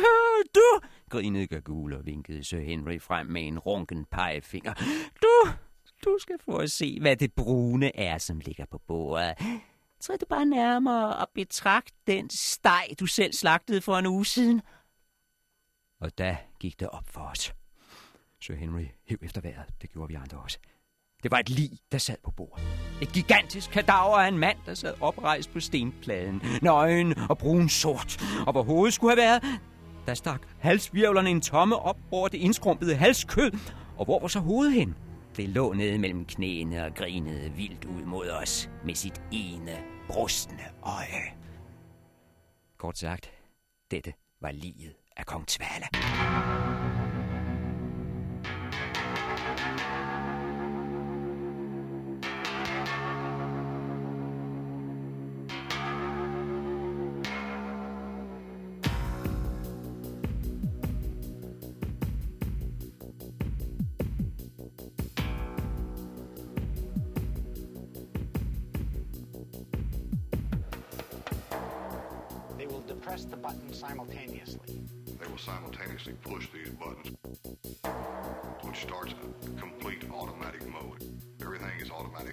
Du, 0.55 0.87
grinede 1.09 1.47
Gagul 1.47 1.93
og 1.93 2.05
vinkede 2.05 2.43
Sir 2.43 2.59
Henry 2.59 2.99
frem 2.99 3.27
med 3.27 3.47
en 3.47 3.59
runken 3.59 4.05
pegefinger. 4.11 4.73
Du, 5.23 5.49
du 6.05 6.17
skal 6.19 6.35
få 6.45 6.57
at 6.57 6.71
se, 6.71 6.97
hvad 7.01 7.15
det 7.15 7.33
brune 7.33 7.95
er, 7.95 8.17
som 8.17 8.39
ligger 8.39 8.65
på 8.65 8.77
bordet. 8.87 9.33
Træd 10.03 10.17
du 10.17 10.25
bare 10.29 10.45
nærmere 10.45 11.15
og 11.15 11.27
betragt 11.33 11.93
den 12.07 12.29
steg, 12.29 12.95
du 12.99 13.05
selv 13.05 13.33
slagtede 13.33 13.81
for 13.81 13.97
en 13.97 14.05
uge 14.05 14.25
siden. 14.25 14.61
Og 16.01 16.17
da 16.17 16.37
gik 16.59 16.79
det 16.79 16.89
op 16.89 17.03
for 17.07 17.21
os. 17.21 17.53
Sir 18.41 18.55
Henry 18.55 18.85
hæv 19.05 19.17
efter 19.21 19.41
vejret. 19.41 19.65
Det 19.81 19.89
gjorde 19.89 20.07
vi 20.07 20.15
andre 20.15 20.37
også. 20.37 20.57
Det 21.23 21.31
var 21.31 21.39
et 21.39 21.49
lig, 21.49 21.69
der 21.91 21.97
sad 21.97 22.15
på 22.23 22.31
bordet. 22.31 22.63
Et 23.01 23.09
gigantisk 23.13 23.71
kadaver 23.71 24.17
af 24.17 24.27
en 24.27 24.37
mand, 24.37 24.57
der 24.65 24.73
sad 24.73 24.93
oprejst 25.01 25.53
på 25.53 25.59
stenpladen. 25.59 26.41
Nøgen 26.61 27.13
og 27.29 27.37
brun 27.37 27.69
sort. 27.69 28.23
Og 28.47 28.51
hvor 28.51 28.63
hovedet 28.63 28.93
skulle 28.93 29.11
have 29.11 29.29
været, 29.29 29.43
der 30.05 30.13
stak 30.13 30.41
halsvirvlerne 30.59 31.29
en 31.29 31.41
tomme 31.41 31.75
op 31.75 31.97
over 32.11 32.27
det 32.27 32.37
indskrumpede 32.37 32.95
halskød. 32.95 33.51
Og 33.97 34.05
hvor 34.05 34.19
var 34.19 34.27
så 34.27 34.39
hovedet 34.39 34.73
hen? 34.73 34.95
Det 35.37 35.49
lå 35.49 35.73
nede 35.73 35.97
mellem 35.97 36.25
knæene 36.25 36.85
og 36.85 36.95
grinede 36.95 37.51
vildt 37.51 37.85
ud 37.85 38.01
mod 38.01 38.29
os 38.29 38.69
med 38.85 38.95
sit 38.95 39.21
ene 39.31 39.92
brustne 40.07 40.63
øje. 40.83 41.33
Kort 42.77 42.97
sagt, 42.97 43.31
dette 43.91 44.13
var 44.41 44.51
livet 44.51 44.95
af 45.17 45.25
kong 45.25 45.47
Tvale. 45.47 45.85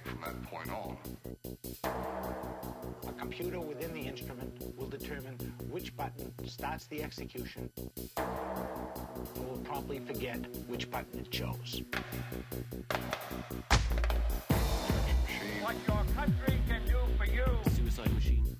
Is 0.04 0.06
automatic 0.06 0.06
from 0.06 0.20
that 0.24 0.42
point 0.50 0.70
on. 0.70 0.96
A 3.08 3.12
computer 3.12 3.60
within 3.60 3.92
the 3.92 4.00
instrument 4.00 4.76
will 4.76 4.88
determine 4.88 5.36
which 5.70 5.96
button 5.96 6.32
starts 6.46 6.86
the 6.86 7.02
execution 7.02 7.70
and 8.16 9.48
will 9.48 9.58
promptly 9.64 9.98
forget 10.00 10.38
which 10.68 10.90
button 10.90 11.20
it 11.20 11.30
chose. 11.30 11.82
Machine, 15.26 15.62
What 15.62 15.76
your 15.86 16.04
country 16.14 16.60
can 16.68 16.82
do 16.86 16.98
for 17.18 17.26
you. 17.26 17.44
Suicide 17.74 18.12
machine. 18.14 18.56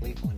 Lethal 0.00 0.30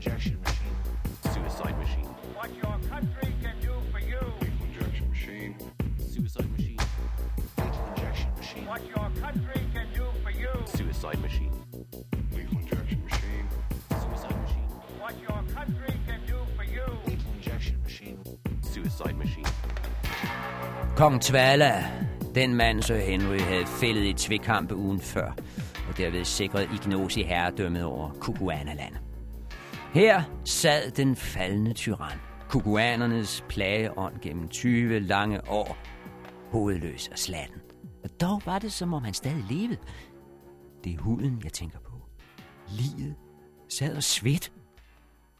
Suicide 11.03 11.23
machine. 11.23 11.53
lethal 12.33 12.59
injection 12.59 13.03
machine, 13.05 13.47
Suicide 13.91 14.37
machine. 14.41 14.69
What 15.01 15.15
your 15.21 15.43
country 15.57 15.95
can 16.07 16.21
do 16.29 16.39
for 16.57 16.63
you. 16.63 16.87
Lethal 17.07 17.33
injection 17.37 17.83
machine. 17.83 18.19
Suicide 18.63 19.17
machine. 19.19 19.47
Kong 20.97 21.21
Tvala, 21.21 21.85
den 22.35 22.55
mand, 22.55 22.83
Sir 22.83 22.97
Henry 22.97 23.39
havde 23.39 23.67
fældet 23.67 24.05
i 24.05 24.13
tvekampe 24.13 24.77
ugen 24.77 25.01
før, 25.01 25.33
og 25.89 25.97
derved 25.97 26.25
sikret 26.25 26.69
Ignos 26.75 27.17
i 27.17 27.23
herredømmet 27.23 27.85
over 27.85 28.11
Kukuanaland. 28.21 28.95
Her 29.95 30.23
sad 30.45 30.91
den 30.91 31.17
faldende 31.17 31.73
tyran, 31.73 32.19
kukuanernes 32.49 33.45
plageånd 33.49 34.15
gennem 34.23 34.49
20 34.49 35.01
lange 35.01 35.51
år, 35.51 35.77
hovedløs 36.51 37.09
og 37.09 37.19
slatten. 37.19 37.61
Og 38.05 38.11
dog 38.21 38.43
var 38.47 38.59
det, 38.59 38.73
som 38.73 38.95
om 38.95 39.05
han 39.05 39.15
stadig 39.15 39.45
levede. 39.51 39.79
Det 40.85 40.95
er 40.95 40.99
huden, 40.99 41.41
jeg 41.45 41.53
tænker 41.53 41.79
på. 41.79 41.93
Livet 42.69 43.15
sad 43.69 43.97
og 43.97 44.03
svedt. 44.03 44.53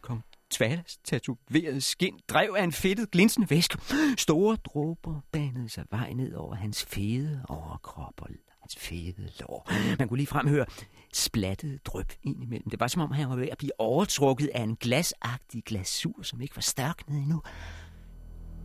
Kom 0.01 0.23
Tvalas 0.51 0.99
tatoveret 1.05 1.83
skin 1.83 2.19
drev 2.29 2.55
af 2.59 2.65
en 2.65 2.73
fedtet, 2.73 3.11
glinsende 3.11 3.51
væske. 3.51 3.79
Store 4.19 4.57
dråber 4.57 5.21
banede 5.33 5.69
sig 5.69 5.85
vej 5.91 6.13
ned 6.13 6.35
over 6.35 6.55
hans 6.55 6.85
fede 6.85 7.45
overkrop 7.49 8.15
og 8.19 8.29
hans 8.61 8.77
fede 8.77 9.31
lår. 9.41 9.71
Man 9.99 10.09
kunne 10.09 10.17
lige 10.19 10.27
fremhøre 10.27 10.67
splattet 11.15 11.87
drøb 11.87 12.13
ind 12.23 12.43
imellem. 12.43 12.71
Det 12.71 12.81
var 12.81 12.87
som 12.87 13.03
om, 13.03 13.11
han 13.11 13.29
var 13.29 13.37
ved 13.37 13.49
at 13.49 13.59
blive 13.59 13.81
overtrukket 13.81 14.51
af 14.55 14.63
en 14.63 14.77
glasagtig 14.77 15.63
glasur, 15.65 16.23
som 16.23 16.41
ikke 16.41 16.57
var 16.57 16.63
størknet 16.63 17.19
endnu. 17.19 17.43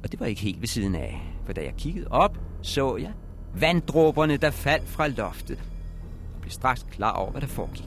Og 0.04 0.12
det 0.12 0.20
var 0.20 0.26
ikke 0.26 0.42
helt 0.42 0.62
ved 0.62 0.68
siden 0.68 0.96
af, 0.96 1.22
for 1.46 1.54
da 1.54 1.64
jeg 1.64 1.74
kiggede 1.78 2.08
op, 2.08 2.38
så 2.62 2.98
jeg 2.98 3.14
vanddråberne, 3.56 4.38
der 4.38 4.52
faldt 4.52 4.90
fra 4.90 5.08
loftet. 5.08 5.77
Blev 6.48 6.54
straks 6.54 6.86
klar 6.92 7.12
over, 7.12 7.32
hvad 7.32 7.42
der 7.42 7.48
foregik. 7.48 7.86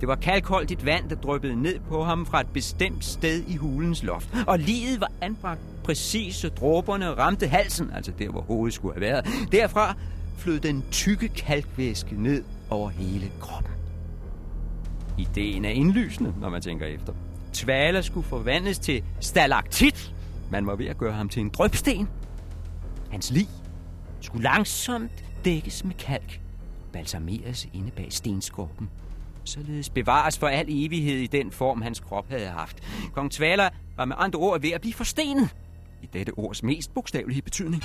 Det 0.00 0.08
var 0.08 0.14
kalkholdigt 0.14 0.86
vand, 0.86 1.08
der 1.08 1.16
dryppede 1.16 1.62
ned 1.62 1.80
på 1.88 2.04
ham 2.04 2.26
fra 2.26 2.40
et 2.40 2.46
bestemt 2.52 3.04
sted 3.04 3.42
i 3.48 3.56
hulens 3.56 4.02
loft. 4.02 4.28
Og 4.46 4.58
livet 4.58 5.00
var 5.00 5.10
anbragt 5.20 5.60
præcis, 5.84 6.36
så 6.36 6.48
dråberne 6.48 7.10
ramte 7.10 7.46
halsen, 7.46 7.90
altså 7.94 8.12
der, 8.18 8.28
hvor 8.28 8.40
hovedet 8.40 8.74
skulle 8.74 8.94
have 8.94 9.00
været. 9.00 9.26
Derfra 9.52 9.94
flød 10.38 10.60
den 10.60 10.84
tykke 10.90 11.28
kalkvæske 11.28 12.22
ned 12.22 12.44
over 12.70 12.88
hele 12.88 13.30
kroppen. 13.40 13.72
Ideen 15.18 15.64
er 15.64 15.70
indlysende, 15.70 16.34
når 16.40 16.48
man 16.48 16.62
tænker 16.62 16.86
efter. 16.86 17.12
Tvaler 17.52 18.00
skulle 18.00 18.26
forvandles 18.26 18.78
til 18.78 19.04
stalaktit. 19.20 20.14
Man 20.50 20.66
var 20.66 20.76
ved 20.76 20.86
at 20.86 20.98
gøre 20.98 21.12
ham 21.12 21.28
til 21.28 21.40
en 21.42 21.48
drøbsten. 21.48 22.08
Hans 23.10 23.30
lig 23.30 23.48
skulle 24.20 24.42
langsomt 24.42 25.24
dækkes 25.44 25.84
med 25.84 25.94
kalk, 25.94 26.41
balsameres 26.92 27.68
inde 27.72 27.90
bag 27.90 28.12
stenskorpen, 28.12 28.90
således 29.44 29.90
bevares 29.90 30.38
for 30.38 30.46
al 30.46 30.66
evighed 30.68 31.18
i 31.18 31.26
den 31.26 31.50
form, 31.50 31.82
hans 31.82 32.00
krop 32.00 32.28
havde 32.28 32.48
haft. 32.48 32.82
Kong 33.12 33.30
Tvala 33.30 33.68
var 33.96 34.04
med 34.04 34.16
andre 34.18 34.38
ord 34.38 34.60
ved 34.60 34.70
at 34.70 34.80
blive 34.80 34.94
forstenet, 34.94 35.56
i 36.02 36.06
dette 36.06 36.30
ords 36.30 36.62
mest 36.62 36.94
bogstavelige 36.94 37.42
betydning. 37.42 37.82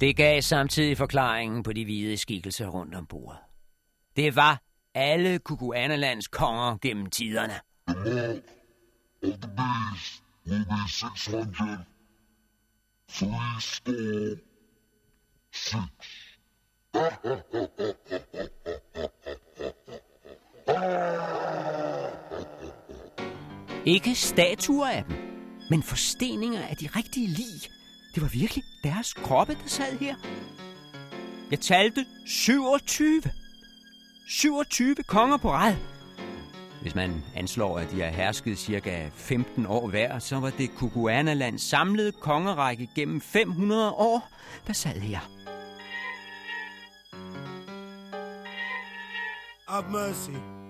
Det 0.00 0.16
gav 0.16 0.42
samtidig 0.42 0.98
forklaringen 0.98 1.62
på 1.62 1.72
de 1.72 1.84
hvide 1.84 2.16
skikkelser 2.16 2.66
rundt 2.66 2.94
om 2.94 3.06
bordet. 3.06 3.51
Det 4.16 4.36
var 4.36 4.62
alle 4.94 5.38
Kukuanalands 5.38 6.28
konger 6.28 6.78
gennem 6.82 7.06
tiderne. 7.06 7.60
will 10.46 10.64
be 10.64 10.88
600. 10.88 11.84
Three 13.08 13.60
score. 13.60 14.36
Six. 15.52 15.78
Ikke 23.86 24.14
statuer 24.14 24.88
af 24.88 25.04
dem, 25.04 25.16
men 25.70 25.82
forsteninger 25.82 26.66
af 26.66 26.76
de 26.76 26.86
rigtige 26.86 27.26
lig. 27.26 27.70
Det 28.14 28.22
var 28.22 28.28
virkelig 28.28 28.64
deres 28.84 29.14
kroppe, 29.14 29.54
der 29.54 29.66
sad 29.66 29.98
her. 29.98 30.16
Jeg 31.50 31.60
talte 31.60 32.06
27. 32.26 33.22
27 34.32 34.94
konger 35.06 35.36
på 35.36 35.50
rad. 35.52 35.76
Hvis 36.82 36.94
man 36.94 37.24
anslår, 37.36 37.78
at 37.78 37.90
de 37.90 38.00
har 38.00 38.08
hersket 38.10 38.58
cirka 38.58 39.08
15 39.14 39.66
år 39.66 39.88
hver, 39.88 40.18
så 40.18 40.40
var 40.40 40.50
det 40.50 40.74
Kukuanalands 40.74 41.62
samlede 41.62 42.12
kongerække 42.12 42.88
gennem 42.94 43.20
500 43.20 43.90
år, 43.90 44.28
der 44.66 44.72
sad 44.72 45.00
her. 45.00 45.18
Have 49.68 49.90
mercy. 49.90 50.61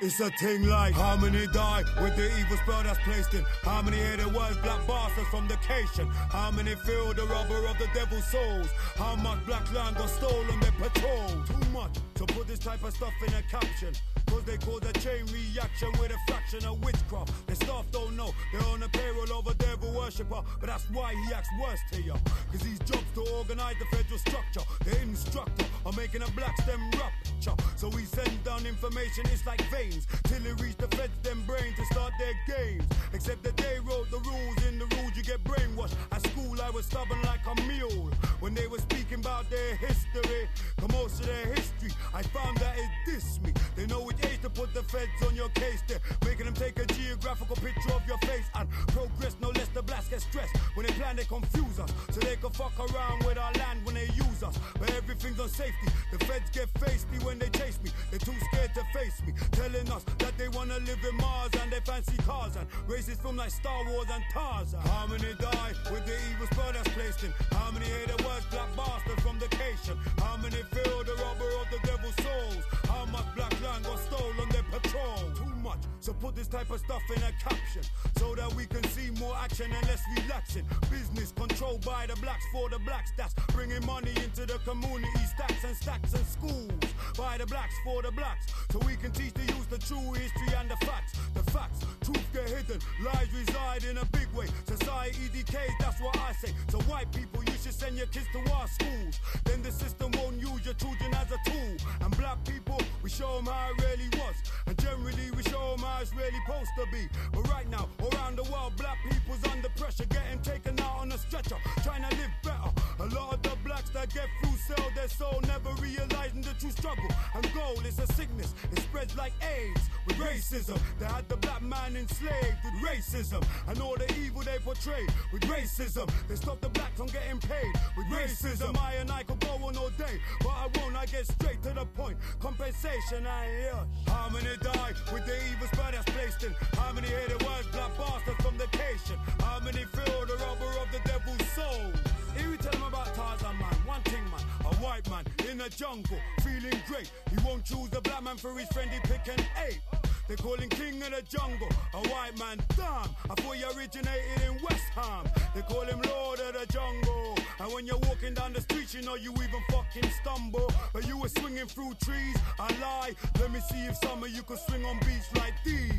It's 0.00 0.20
a 0.20 0.30
thing 0.30 0.64
like 0.68 0.94
how 0.94 1.16
many 1.16 1.48
die 1.48 1.82
with 2.00 2.14
the 2.14 2.30
evil 2.38 2.56
spell 2.58 2.84
that's 2.84 3.00
placed 3.00 3.34
in? 3.34 3.44
How 3.62 3.82
many 3.82 3.96
hear 3.96 4.16
the 4.16 4.28
words 4.28 4.56
black 4.58 4.86
bastards 4.86 5.26
from 5.28 5.48
the 5.48 5.56
cation? 5.56 6.06
How 6.30 6.52
many 6.52 6.76
feel 6.76 7.12
the 7.14 7.26
rubber 7.26 7.66
of 7.66 7.76
the 7.78 7.88
devil's 7.92 8.24
souls? 8.30 8.68
How 8.94 9.16
much 9.16 9.44
black 9.44 9.72
land 9.72 9.96
got 9.96 10.08
stolen 10.08 10.60
their 10.60 10.70
patrol? 10.72 11.42
Too 11.46 11.68
much 11.72 11.96
to 12.14 12.26
put 12.26 12.46
this 12.46 12.60
type 12.60 12.84
of 12.84 12.94
stuff 12.94 13.12
in 13.26 13.34
a 13.34 13.42
caption. 13.50 13.92
Cause 14.28 14.44
they 14.44 14.56
cause 14.58 14.82
a 14.88 14.92
chain 14.94 15.24
reaction 15.32 15.90
with 15.98 16.12
a 16.12 16.18
fraction 16.26 16.64
of 16.66 16.82
witchcraft. 16.84 17.32
The 17.46 17.56
staff 17.56 17.86
don't 17.90 18.16
know 18.16 18.32
they're 18.52 18.68
on 18.68 18.80
the 18.80 18.88
payroll 18.88 19.38
of 19.38 19.46
a 19.46 19.54
devil 19.54 19.90
worshipper, 19.92 20.42
but 20.60 20.66
that's 20.66 20.88
why 20.90 21.14
he 21.14 21.32
acts 21.32 21.48
worse 21.60 21.80
to 21.92 22.02
you. 22.02 22.14
Cause 22.52 22.62
he's 22.62 22.78
jobs 22.80 23.10
to 23.14 23.20
organize 23.36 23.76
the 23.78 23.96
federal 23.96 24.18
structure. 24.18 24.60
The 24.84 25.00
instructor 25.02 25.64
are 25.86 25.92
making 25.92 26.22
a 26.22 26.30
black 26.32 26.56
stem 26.62 26.80
rupture. 26.92 27.56
So 27.76 27.88
we 27.88 28.04
send 28.04 28.44
down 28.44 28.66
information, 28.66 29.24
it's 29.32 29.46
like 29.46 29.62
veins. 29.70 30.06
Till 30.24 30.44
it 30.44 30.60
reach 30.60 30.76
the 30.76 30.88
feds, 30.96 31.12
them 31.22 31.42
brain 31.46 31.74
to 31.76 31.84
start 31.86 32.12
their 32.18 32.34
games. 32.56 32.84
Except 33.12 33.42
that 33.44 33.56
they 33.56 33.78
wrote 33.80 34.10
the 34.10 34.18
rules, 34.18 34.66
in 34.66 34.78
the 34.78 34.86
rules 34.96 35.16
you 35.16 35.22
get 35.22 35.42
brainwashed. 35.44 35.94
At 36.12 36.22
school 36.26 36.60
I 36.60 36.70
was 36.70 36.86
stubborn 36.86 37.22
like 37.22 37.40
a 37.46 37.54
mule. 37.62 38.10
When 38.40 38.54
they 38.54 38.66
were 38.66 38.78
speaking 38.78 39.20
about 39.20 39.48
their 39.50 39.74
history, 39.76 40.48
the 40.76 40.88
most 40.92 41.20
of 41.20 41.26
their 41.26 41.46
history, 41.46 41.90
I 42.14 42.22
found 42.22 42.58
that 42.58 42.76
it 42.76 42.90
dissed 43.08 43.42
me. 43.44 43.52
They 43.76 43.86
know 43.86 44.02
which 44.02 44.17
age 44.24 44.40
to 44.42 44.50
put 44.50 44.72
the 44.74 44.82
feds 44.84 45.10
on 45.26 45.34
your 45.34 45.48
case. 45.50 45.82
They're 45.86 46.00
making 46.24 46.46
them 46.46 46.54
take 46.54 46.78
a 46.78 46.86
geographical 46.86 47.56
picture 47.56 47.92
of 47.92 48.06
your 48.06 48.18
face 48.18 48.46
and 48.54 48.68
progress. 48.88 49.36
No 49.40 49.50
less 49.50 49.68
the 49.68 49.82
blacks 49.82 50.08
get 50.08 50.20
stressed 50.20 50.56
when 50.74 50.86
they 50.86 50.92
plan, 50.92 51.16
they 51.16 51.24
confuse 51.24 51.78
us. 51.78 51.90
So 52.10 52.20
they 52.20 52.36
can 52.36 52.50
fuck 52.50 52.78
around 52.78 53.24
with 53.24 53.38
our 53.38 53.52
land 53.54 53.84
when 53.84 53.94
they 53.94 54.08
use 54.14 54.42
us. 54.42 54.58
But 54.78 54.90
everything's 54.94 55.40
on 55.40 55.48
safety. 55.48 55.88
The 56.12 56.18
feds 56.24 56.50
get 56.50 56.72
feisty 56.74 57.22
when 57.24 57.38
they 57.38 57.48
chase 57.50 57.78
me. 57.82 57.90
They're 58.10 58.20
too 58.20 58.34
scared 58.52 58.74
to 58.74 58.84
face 58.94 59.20
me, 59.26 59.32
telling 59.52 59.90
us 59.90 60.04
that 60.18 60.36
they 60.38 60.48
wanna 60.48 60.78
live 60.80 61.02
in 61.04 61.16
Mars 61.16 61.50
and 61.60 61.72
they 61.72 61.80
fancy 61.80 62.16
cars 62.18 62.56
and 62.56 62.66
races 62.88 63.18
from 63.18 63.36
like 63.36 63.50
Star 63.50 63.84
Wars 63.90 64.06
and 64.12 64.24
Tarzan. 64.32 64.80
How 64.80 65.06
many 65.06 65.34
die 65.34 65.72
with 65.90 66.04
the 66.06 66.16
evil 66.30 66.46
spell 66.52 66.72
that's 66.72 66.88
placed 66.90 67.24
in? 67.24 67.32
How 67.52 67.70
many 67.70 67.86
hear 67.86 68.06
the 68.06 68.22
words 68.24 68.46
black 68.50 68.70
bastard 68.76 69.20
from 69.20 69.38
the 69.38 69.48
cation? 69.48 69.98
How 70.18 70.36
many 70.36 70.62
feel 70.74 71.04
the 71.04 71.14
rubber 71.22 71.50
of 71.60 71.66
the 71.70 71.80
devil's 71.86 72.16
souls? 72.16 72.64
How 72.86 73.04
much 73.06 73.26
black 73.34 73.54
land 73.62 73.84
got 73.84 73.98
stolen 74.08 74.48
their 74.50 74.64
patrol? 74.64 75.18
Too 75.36 75.54
much. 75.62 75.82
So 76.00 76.12
put 76.12 76.34
this 76.34 76.48
type 76.48 76.70
of 76.70 76.80
stuff 76.80 77.02
in 77.14 77.22
a 77.22 77.32
caption 77.42 77.82
so 78.16 78.34
that 78.34 78.52
we 78.54 78.66
can 78.66 78.82
see 78.90 79.10
more 79.20 79.36
action 79.36 79.70
and 79.70 79.86
less 79.86 80.02
relaxing. 80.16 80.64
Business 80.90 81.32
controlled 81.32 81.84
by 81.84 82.06
the 82.06 82.16
blacks 82.16 82.44
for 82.52 82.68
the 82.70 82.78
blacks. 82.80 83.12
That's 83.16 83.34
bringing 83.54 83.84
money 83.86 84.12
into 84.24 84.46
the 84.46 84.58
community, 84.64 85.24
stacks 85.34 85.64
and 85.64 85.76
stacks 85.76 86.14
and 86.14 86.26
schools 86.26 86.72
by 87.16 87.38
the 87.38 87.46
blacks 87.46 87.74
for 87.84 88.02
the 88.02 88.12
blacks. 88.12 88.46
So 88.70 88.78
we 88.86 88.96
can 88.96 89.12
teach 89.12 89.34
the 89.34 89.42
youth 89.42 89.68
the 89.68 89.78
true 89.78 90.12
history 90.12 90.54
and 90.58 90.70
the 90.70 90.76
facts. 90.86 91.12
The 91.34 91.42
facts, 91.50 91.84
truth 92.02 92.26
get 92.32 92.48
hidden, 92.48 92.80
lies 93.04 93.28
reside 93.34 93.84
in 93.84 93.98
a 93.98 94.04
big 94.06 94.28
way. 94.34 94.46
Society 94.66 95.28
decays, 95.32 95.72
that's 95.80 96.00
what 96.00 96.16
I 96.16 96.32
say. 96.32 96.52
So 96.68 96.78
white 96.82 97.10
people, 97.12 97.42
you 97.44 97.52
should 97.62 97.74
send 97.74 97.96
your 97.96 98.06
kids 98.06 98.26
to 98.32 98.52
our 98.52 98.68
schools. 98.68 99.20
Then 99.44 99.62
the 99.62 99.72
system 99.72 100.12
won't 100.12 100.40
use 100.40 100.64
your 100.64 100.74
children 100.74 101.12
as 101.14 101.30
a 101.32 101.38
tool. 101.50 101.76
And 102.00 102.16
black 102.16 102.38
people, 102.44 102.80
we 103.02 103.10
show 103.10 103.36
them 103.36 103.46
how 103.46 103.70
it 103.70 103.82
really 103.84 103.97
was. 104.18 104.36
And 104.66 104.78
generally, 104.78 105.30
we 105.36 105.42
show 105.44 105.74
them 105.76 105.80
how 105.80 106.00
it's 106.00 106.14
really 106.14 106.38
supposed 106.46 106.70
to 106.78 106.86
be. 106.92 107.08
But 107.32 107.48
right 107.48 107.68
now, 107.68 107.88
around 108.12 108.36
the 108.36 108.44
world, 108.44 108.76
black 108.76 108.98
people's 109.10 109.44
under 109.52 109.68
pressure, 109.70 110.06
getting 110.06 110.40
taken 110.42 110.78
out 110.80 110.98
on 111.00 111.12
a 111.12 111.18
stretcher, 111.18 111.56
trying 111.82 112.04
to 112.08 112.16
live 112.16 112.30
better. 112.42 112.70
A 113.00 113.06
lot 113.14 113.34
of 113.34 113.42
the 113.42 113.56
blacks 113.64 113.90
that 113.90 114.12
get 114.12 114.28
through 114.40 114.56
sell 114.56 114.90
their 114.94 115.08
soul, 115.08 115.40
never 115.46 115.70
realizing 115.82 116.42
the 116.42 116.54
true 116.58 116.70
struggle 116.70 117.08
and 117.34 117.52
goal 117.54 117.80
is 117.86 117.98
a 117.98 118.06
sickness. 118.14 118.54
It 118.72 118.80
spreads 118.80 119.16
like 119.16 119.32
AIDS 119.42 119.82
with 120.06 120.16
racism. 120.16 120.80
They 120.98 121.06
had 121.06 121.28
the 121.28 121.36
black 121.36 121.62
man 121.62 121.96
enslaved 121.96 122.58
with 122.64 122.74
racism 122.82 123.44
and 123.68 123.80
all 123.80 123.96
the 123.96 124.12
evil 124.20 124.42
they 124.42 124.58
portray 124.58 125.06
with 125.32 125.42
racism. 125.42 126.10
They 126.28 126.36
stop 126.36 126.60
the 126.60 126.68
blacks 126.68 126.96
from 126.96 127.06
getting 127.08 127.38
paid 127.38 127.72
with 127.96 128.06
racism. 128.06 128.76
I 128.78 128.94
and 128.94 129.10
I 129.10 129.22
could 129.22 129.40
go 129.40 129.52
on 129.62 129.76
all 129.76 129.90
day, 129.90 130.20
but 130.40 130.50
I 130.50 130.68
won't. 130.76 130.96
I 130.96 131.06
get 131.06 131.26
straight 131.26 131.62
to 131.62 131.70
the 131.70 131.86
point. 131.86 132.16
Compensation, 132.40 133.26
I 133.26 133.46
hear. 133.46 133.86
How 134.06 134.28
many 134.28 134.56
die 134.60 134.94
with 135.12 135.26
the 135.26 135.36
evil 135.50 135.68
that's 135.72 136.04
placed 136.10 136.44
in? 136.44 136.54
How 136.74 136.92
many 136.92 137.08
the 137.08 137.44
words 137.44 137.66
black 137.72 137.96
bastards 137.96 138.42
from 138.44 138.56
the 138.58 138.66
cation? 138.76 139.16
How 139.40 139.60
many 139.60 139.84
feel 139.84 140.26
the 140.26 140.36
rubber 140.44 140.72
of 140.82 140.88
the 140.92 141.00
devil's 141.04 141.48
soul? 141.52 141.92
Here 142.36 142.50
we 142.50 142.56
tell 142.56 142.72
them 142.72 142.84
about 142.84 143.14
Tarzan 143.14 143.58
man, 143.58 143.74
one 143.84 144.02
thing 144.02 144.24
man, 144.30 144.44
a 144.64 144.74
white 144.76 145.08
man 145.10 145.24
in 145.50 145.58
the 145.58 145.68
jungle, 145.70 146.18
feeling 146.42 146.80
great. 146.86 147.10
He 147.30 147.36
won't 147.44 147.64
choose 147.64 147.90
a 147.96 148.00
black 148.00 148.22
man 148.22 148.36
for 148.36 148.56
his 148.58 148.68
friend, 148.68 148.90
he 148.90 149.00
pick 149.00 149.26
an 149.26 149.44
eight. 149.66 149.80
They 150.28 150.36
call 150.36 150.56
him 150.56 150.68
king 150.68 151.02
of 151.02 151.10
the 151.10 151.22
jungle, 151.22 151.68
a 151.94 152.00
white 152.10 152.38
man, 152.38 152.58
damn. 152.76 153.08
I 153.30 153.34
thought 153.40 153.56
he 153.56 153.64
originated 153.64 154.40
in 154.46 154.62
West 154.62 154.88
Ham. 154.94 155.24
They 155.54 155.62
call 155.62 155.86
him 155.92 156.00
lord 156.02 156.38
of 156.46 156.52
the 156.58 156.66
jungle. 156.70 157.34
And 157.60 157.72
when 157.72 157.86
you're 157.86 158.04
walking 158.08 158.34
down 158.34 158.52
the 158.52 158.60
street, 158.60 158.92
you 158.94 159.02
know 159.02 159.16
you 159.16 159.32
even 159.32 159.62
fucking 159.70 160.10
stumble. 160.20 160.70
But 160.92 161.08
you 161.08 161.16
were 161.22 161.30
swinging 161.38 161.66
through 161.66 161.94
trees, 162.06 162.36
I 162.58 162.68
lie. 162.84 163.12
Let 163.40 163.50
me 163.52 163.60
see 163.70 163.82
if 163.90 163.96
some 164.04 164.22
of 164.22 164.30
you 164.36 164.42
could 164.42 164.60
swing 164.68 164.84
on 164.84 164.96
beats 165.06 165.30
like 165.34 165.56
these. 165.64 165.94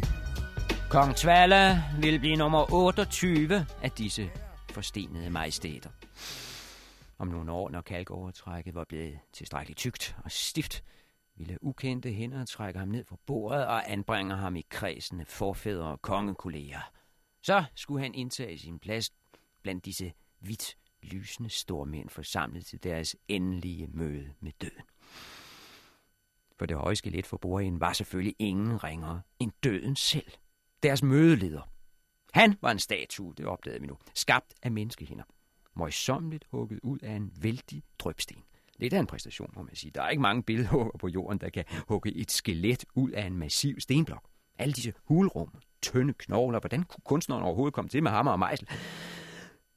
Kong 0.90 1.16
Tvala 1.16 1.84
vil 2.00 2.20
blive 2.20 2.36
nummer 2.36 2.74
28 2.74 3.66
af 3.84 3.92
disse 3.92 4.30
forstenede 4.72 5.30
majestæter. 5.30 5.90
Om 7.20 7.28
nogle 7.28 7.52
år, 7.52 7.70
når 7.70 7.82
kalkovertrækket 7.82 8.76
var 8.76 8.84
blevet 8.90 9.20
tilstrækkeligt 9.34 9.78
tykt 9.80 10.16
og 10.26 10.32
stift, 10.32 10.84
ville 11.40 11.64
ukendte 11.64 12.12
hænder 12.12 12.46
trække 12.46 12.80
ham 12.80 12.88
ned 12.88 13.06
fra 13.06 13.18
bordet 13.26 13.66
og 13.66 13.92
anbringe 13.92 14.36
ham 14.36 14.56
i 14.56 14.66
kredsen 14.70 15.20
af 15.20 15.28
forfædre 15.28 15.88
og 15.88 16.02
kongekolleger. 16.02 16.92
Så 17.42 17.64
skulle 17.76 18.04
han 18.04 18.14
indtage 18.14 18.58
sin 18.58 18.80
plads 18.80 19.12
blandt 19.62 19.86
disse 19.86 20.14
hvidt 20.40 20.78
lysende 21.02 21.50
stormænd 21.50 22.10
forsamlet 22.10 22.66
til 22.66 22.84
deres 22.84 23.16
endelige 23.28 23.88
møde 23.88 24.34
med 24.40 24.52
døden. 24.62 24.84
For 26.60 26.66
det 26.66 26.78
høje 26.78 26.96
skelet 26.96 27.26
for 27.26 27.38
bordenden 27.38 27.80
var 27.80 27.94
selvfølgelig 27.94 28.36
ingen 28.40 28.84
ringere 28.84 29.22
end 29.40 29.52
døden 29.64 29.96
selv. 29.96 30.32
Deres 30.84 31.04
mødeleder. 31.04 31.72
Han 32.34 32.56
var 32.62 32.72
en 32.72 32.80
statue, 32.80 33.34
det 33.38 33.46
opdagede 33.46 33.82
vi 33.82 33.88
nu, 33.88 33.98
skabt 34.14 34.54
af 34.64 34.72
menneskehænder. 34.72 35.24
Møjsommeligt 35.76 36.46
hugget 36.52 36.80
ud 36.84 37.00
af 37.00 37.14
en 37.14 37.32
vældig 37.42 37.84
drøbsten. 38.00 38.44
Lidt 38.80 38.94
af 38.94 39.00
en 39.00 39.08
præstation, 39.08 39.54
må 39.56 39.64
man 39.64 39.76
sige. 39.76 39.92
Der 39.92 40.02
er 40.02 40.10
ikke 40.10 40.22
mange 40.22 40.44
billedhugger 40.44 40.98
på 40.98 41.08
jorden, 41.08 41.38
der 41.38 41.50
kan 41.50 41.66
hugge 41.88 42.16
et 42.16 42.32
skelet 42.32 42.86
ud 42.96 43.12
af 43.12 43.26
en 43.26 43.38
massiv 43.38 43.80
stenblok. 43.80 44.30
Alle 44.58 44.74
disse 44.74 44.94
hulrum, 45.04 45.54
tynde 45.82 46.14
knogler, 46.14 46.60
hvordan 46.60 46.84
kunne 46.84 47.02
kunstneren 47.06 47.44
overhovedet 47.44 47.74
komme 47.74 47.90
til 47.90 48.04
med 48.04 48.12
hammer 48.12 48.32
og 48.32 48.40
mejsel? 48.40 48.70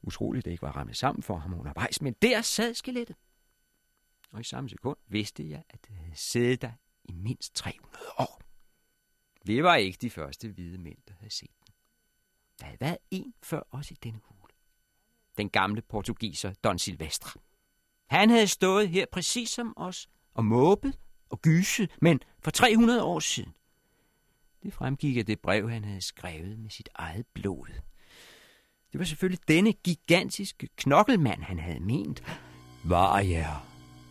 Utroligt, 0.03 0.45
det 0.45 0.51
ikke 0.51 0.63
var 0.63 0.77
rammet 0.77 0.97
sammen 0.97 1.23
for 1.23 1.37
ham 1.37 1.55
undervejs, 1.61 2.03
men 2.03 2.13
der 2.23 2.43
sad 2.43 2.75
skelettet. 2.75 3.17
Og 4.33 4.41
i 4.41 4.45
samme 4.45 4.69
sekund 4.71 4.97
vidste 5.07 5.51
jeg, 5.51 5.63
at 5.71 5.87
det 5.87 5.97
havde 5.97 6.17
siddet 6.17 6.63
der 6.63 6.73
i 7.05 7.13
mindst 7.13 7.55
300 7.55 8.05
år. 8.19 8.43
Vi 9.45 9.63
var 9.63 9.75
ikke 9.75 9.99
de 10.01 10.11
første 10.11 10.49
hvide 10.49 10.79
mænd, 10.79 10.99
der 11.09 11.15
havde 11.19 11.33
set 11.33 11.51
den. 11.67 11.75
Der 12.61 12.65
havde 12.65 12.81
været 12.81 12.99
en 13.11 13.35
før 13.43 13.63
os 13.71 13.91
i 13.91 13.95
denne 13.95 14.21
hule. 14.25 14.53
Den 15.39 15.51
gamle 15.51 15.83
portugiser 15.83 16.53
Don 16.53 16.79
Silvestre. 16.79 17.41
Han 18.13 18.31
havde 18.31 18.47
stået 18.47 18.89
her 18.89 19.07
præcis 19.13 19.51
som 19.51 19.73
os 19.77 20.09
og 20.35 20.45
måbet 20.45 20.99
og 21.31 21.43
gyset, 21.43 21.91
men 22.01 22.21
for 22.45 22.51
300 22.51 23.03
år 23.03 23.21
siden. 23.21 23.53
Det 24.63 24.73
fremgik 24.73 25.17
af 25.17 25.27
det 25.27 25.41
brev, 25.41 25.71
han 25.71 25.85
havde 25.85 26.01
skrevet 26.01 26.59
med 26.59 26.71
sit 26.71 26.89
eget 26.95 27.27
blod. 27.35 27.67
Det 28.93 28.99
var 28.99 29.05
selvfølgelig 29.05 29.49
denne 29.49 29.73
gigantiske 29.73 30.69
knokkelmand, 30.77 31.43
han 31.43 31.59
havde 31.59 31.81
ment. 31.81 32.23
Var 32.85 33.19
jer 33.21 33.67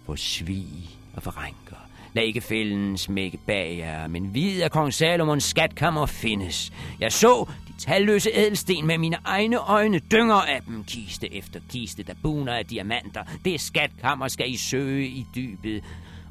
for 0.06 0.16
svig 0.16 0.90
og 1.16 1.24
forrænker. 1.24 1.90
Lad 2.14 2.24
ikke 2.24 2.42
fælden 2.42 2.98
smække 2.98 3.40
bag 3.48 3.78
jer, 3.78 4.08
men 4.08 4.34
vid 4.34 4.62
at 4.62 4.72
kong 4.72 4.94
Salomons 4.94 5.44
skatkammer 5.44 6.06
findes. 6.06 6.72
Jeg 7.00 7.12
så 7.12 7.50
talløse 7.82 8.30
ædelsten 8.34 8.88
med 8.88 8.98
mine 8.98 9.18
egne 9.24 9.58
øjne, 9.58 10.00
dynger 10.00 10.36
af 10.36 10.62
dem, 10.62 10.84
kiste 10.84 11.34
efter 11.34 11.60
kiste, 11.70 12.04
der 12.04 12.14
buner 12.24 12.54
af 12.54 12.66
diamanter. 12.66 13.24
Det 13.46 13.62
skatkammer 13.62 14.28
skal 14.28 14.52
I 14.52 14.58
søge 14.58 15.08
i 15.08 15.26
dybet 15.36 15.84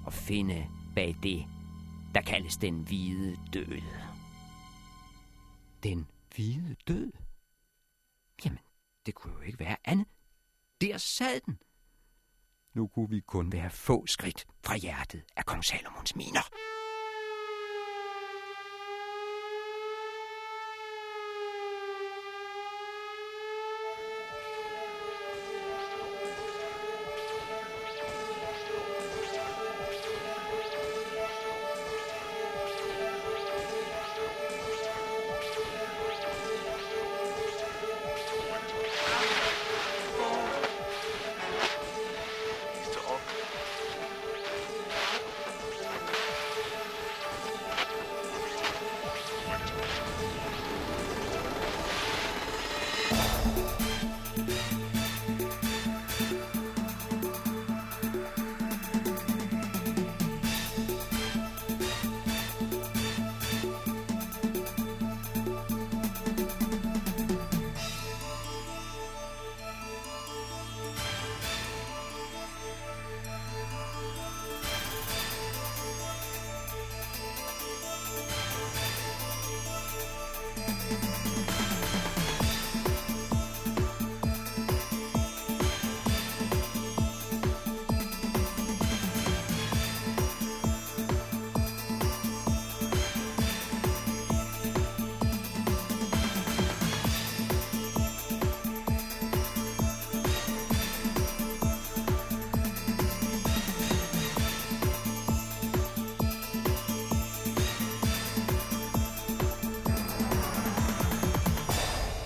og 0.06 0.12
finde 0.12 0.66
bag 0.94 1.16
det 1.22 1.44
der 2.14 2.20
kaldes 2.20 2.56
den 2.56 2.82
hvide 2.82 3.36
død. 3.52 3.82
Den 5.82 6.06
hvide 6.34 6.76
død? 6.88 7.12
Jamen, 8.44 8.58
det 9.06 9.14
kunne 9.14 9.34
jo 9.34 9.40
ikke 9.40 9.58
være 9.58 9.76
andet. 9.84 10.06
Der 10.80 10.98
sad 10.98 11.40
den. 11.46 11.58
Nu 12.74 12.86
kunne 12.86 13.08
vi 13.08 13.20
kun 13.20 13.52
være 13.52 13.70
få 13.70 14.06
skridt 14.06 14.46
fra 14.64 14.76
hjertet 14.76 15.22
af 15.36 15.46
kong 15.46 15.64
Salomons 15.64 16.16
miner. 16.16 16.69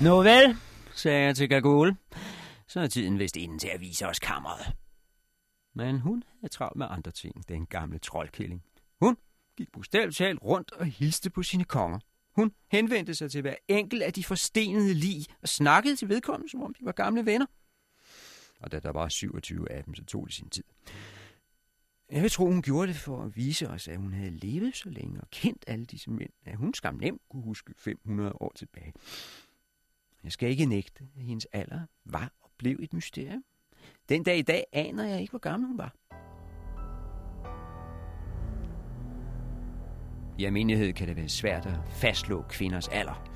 Nå 0.05 0.23
vel, 0.23 0.57
sagde 0.95 1.25
jeg 1.25 1.37
til 1.37 1.49
Gagol. 1.49 1.95
så 2.69 2.81
er 2.81 2.87
tiden 2.87 3.19
vist 3.19 3.37
inden 3.37 3.59
til 3.59 3.69
at 3.69 3.81
vise 3.81 4.07
os 4.07 4.19
kammeret. 4.19 4.73
Men 5.75 6.01
hun 6.01 6.25
havde 6.41 6.53
travlt 6.53 6.77
med 6.77 6.87
andre 6.91 7.11
ting, 7.11 7.49
den 7.49 7.67
gamle 7.67 7.99
troldkælling. 7.99 8.63
Hun 9.01 9.17
gik 9.57 9.73
bogstaveligt 9.73 10.17
talt 10.17 10.43
rundt 10.43 10.73
og 10.73 10.87
hilste 10.87 11.31
på 11.31 11.43
sine 11.43 11.65
konger. 11.65 11.99
Hun 12.37 12.53
henvendte 12.71 13.15
sig 13.15 13.31
til 13.31 13.41
hver 13.41 13.55
enkelt 13.69 14.03
af 14.03 14.13
de 14.13 14.25
forstenede 14.25 14.95
lig 14.95 15.27
og 15.43 15.49
snakkede 15.49 15.97
til 15.97 16.09
vedkommende, 16.09 16.51
som 16.51 16.63
om 16.63 16.75
de 16.75 16.85
var 16.85 16.93
gamle 16.93 17.27
venner. 17.27 17.47
Og 18.61 18.73
da 18.73 18.79
der 18.79 18.93
var 18.93 19.09
27 19.09 19.73
af 19.73 19.85
dem, 19.85 19.95
så 19.95 20.05
tog 20.05 20.27
det 20.27 20.35
sin 20.35 20.51
tid. 20.51 20.65
Jeg 22.11 22.23
vil 22.23 22.31
tro, 22.31 22.47
hun 22.47 22.63
gjorde 22.63 22.89
det 22.89 22.97
for 22.97 23.23
at 23.23 23.37
vise 23.37 23.69
os, 23.69 23.89
at 23.89 23.97
hun 23.97 24.13
havde 24.13 24.31
levet 24.31 24.77
så 24.77 24.91
længe 24.91 25.21
og 25.21 25.31
kendt 25.31 25.65
alle 25.67 25.85
disse 25.85 26.11
mænd, 26.11 26.31
at 26.45 26.57
hun 26.57 26.75
skam 26.75 26.95
nemt 26.95 27.23
kunne 27.31 27.43
huske 27.43 27.75
500 27.79 28.33
år 28.33 28.53
tilbage. 28.57 28.93
Jeg 30.25 30.33
skal 30.33 30.51
ikke 30.51 30.67
nægte, 30.67 31.05
at 31.17 31.23
hendes 31.23 31.47
alder 31.53 31.81
var 32.05 32.33
og 32.41 32.51
blev 32.59 32.77
et 32.81 32.93
mysterium. 32.93 33.45
Den 34.09 34.23
dag 34.23 34.39
i 34.39 34.43
dag 34.43 34.65
aner 34.73 35.05
jeg 35.05 35.21
ikke, 35.21 35.31
hvor 35.31 35.39
gammel 35.39 35.69
hun 35.69 35.79
var. 35.79 35.95
I 40.39 40.45
almindelighed 40.45 40.93
kan 40.93 41.09
det 41.09 41.17
være 41.17 41.29
svært 41.29 41.67
at 41.67 41.79
fastslå 41.91 42.45
kvinders 42.49 42.89
alder. 42.89 43.31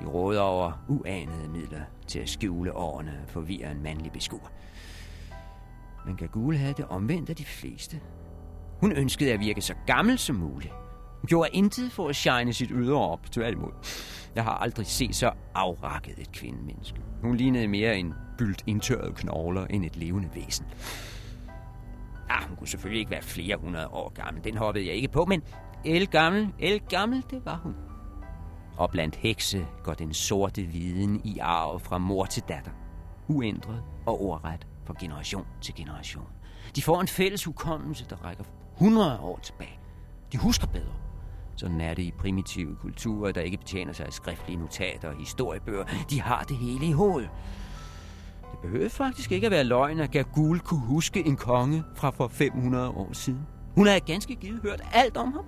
De 0.00 0.06
råder 0.06 0.40
over 0.40 0.84
uanede 0.88 1.48
midler 1.48 1.82
til 2.06 2.18
at 2.18 2.28
skjule 2.28 2.76
årene 2.76 3.20
og 3.22 3.28
forvirre 3.28 3.72
en 3.72 3.82
mandlig 3.82 4.12
beskuer. 4.12 4.52
Men 6.06 6.16
Gagul 6.16 6.56
havde 6.56 6.74
det 6.74 6.84
omvendt 6.84 7.30
af 7.30 7.36
de 7.36 7.44
fleste. 7.44 8.00
Hun 8.80 8.92
ønskede 8.92 9.32
at 9.32 9.40
virke 9.40 9.60
så 9.60 9.74
gammel 9.86 10.18
som 10.18 10.36
muligt. 10.36 10.72
Gjorde 11.26 11.50
intet 11.52 11.92
for 11.92 12.08
at 12.08 12.16
shine 12.16 12.52
sit 12.52 12.70
ydre 12.72 13.10
op, 13.10 13.30
tværtimod. 13.30 13.72
Jeg 14.34 14.44
har 14.44 14.52
aldrig 14.52 14.86
set 14.86 15.16
så 15.16 15.32
afrakket 15.54 16.18
et 16.18 16.32
kvindemenneske. 16.32 17.00
Hun 17.22 17.36
lignede 17.36 17.68
mere 17.68 17.98
en 17.98 18.14
byldt 18.38 18.62
indtørret 18.66 19.14
knogler 19.14 19.66
end 19.66 19.84
et 19.84 19.96
levende 19.96 20.28
væsen. 20.34 20.66
Ah, 22.30 22.48
hun 22.48 22.56
kunne 22.56 22.68
selvfølgelig 22.68 23.00
ikke 23.00 23.10
være 23.10 23.22
flere 23.22 23.56
hundrede 23.56 23.88
år 23.88 24.08
gammel. 24.08 24.44
Den 24.44 24.56
hoppede 24.56 24.86
jeg 24.86 24.94
ikke 24.94 25.08
på, 25.08 25.24
men 25.24 25.42
el 25.84 26.06
gammel, 26.06 26.48
el 26.58 26.80
gammel, 26.80 27.24
det 27.30 27.44
var 27.44 27.56
hun. 27.62 27.74
Og 28.76 28.90
blandt 28.90 29.16
hekse 29.16 29.66
går 29.84 29.94
den 29.94 30.14
sorte 30.14 30.62
viden 30.62 31.20
i 31.24 31.38
arv 31.38 31.80
fra 31.80 31.98
mor 31.98 32.24
til 32.24 32.42
datter. 32.48 32.70
Uændret 33.28 33.82
og 34.06 34.22
ordret 34.22 34.66
fra 34.84 34.94
generation 35.00 35.46
til 35.60 35.74
generation. 35.74 36.26
De 36.76 36.82
får 36.82 37.00
en 37.00 37.08
fælles 37.08 37.44
hukommelse, 37.44 38.06
der 38.10 38.16
rækker 38.16 38.44
100 38.74 39.20
år 39.20 39.38
tilbage. 39.42 39.78
De 40.32 40.38
husker 40.38 40.66
bedre. 40.66 41.07
Sådan 41.58 41.80
er 41.80 41.94
det 41.94 42.02
i 42.02 42.10
primitive 42.18 42.76
kulturer, 42.76 43.32
der 43.32 43.40
ikke 43.40 43.56
betjener 43.56 43.92
sig 43.92 44.06
af 44.06 44.12
skriftlige 44.12 44.58
notater 44.58 45.08
og 45.08 45.16
historiebøger. 45.16 45.84
De 46.10 46.20
har 46.20 46.42
det 46.42 46.56
hele 46.56 46.86
i 46.86 46.92
hovedet. 46.92 47.30
Det 48.50 48.60
behøver 48.62 48.88
faktisk 48.88 49.32
ikke 49.32 49.46
at 49.46 49.50
være 49.50 49.64
løgn, 49.64 50.00
at 50.00 50.10
Gagul 50.10 50.60
kunne 50.60 50.80
huske 50.80 51.26
en 51.26 51.36
konge 51.36 51.84
fra 51.94 52.10
for 52.10 52.28
500 52.28 52.88
år 52.88 53.12
siden. 53.12 53.46
Hun 53.74 53.86
havde 53.86 54.00
ganske 54.00 54.34
givet 54.34 54.60
hørt 54.62 54.82
alt 54.92 55.16
om 55.16 55.32
ham. 55.32 55.44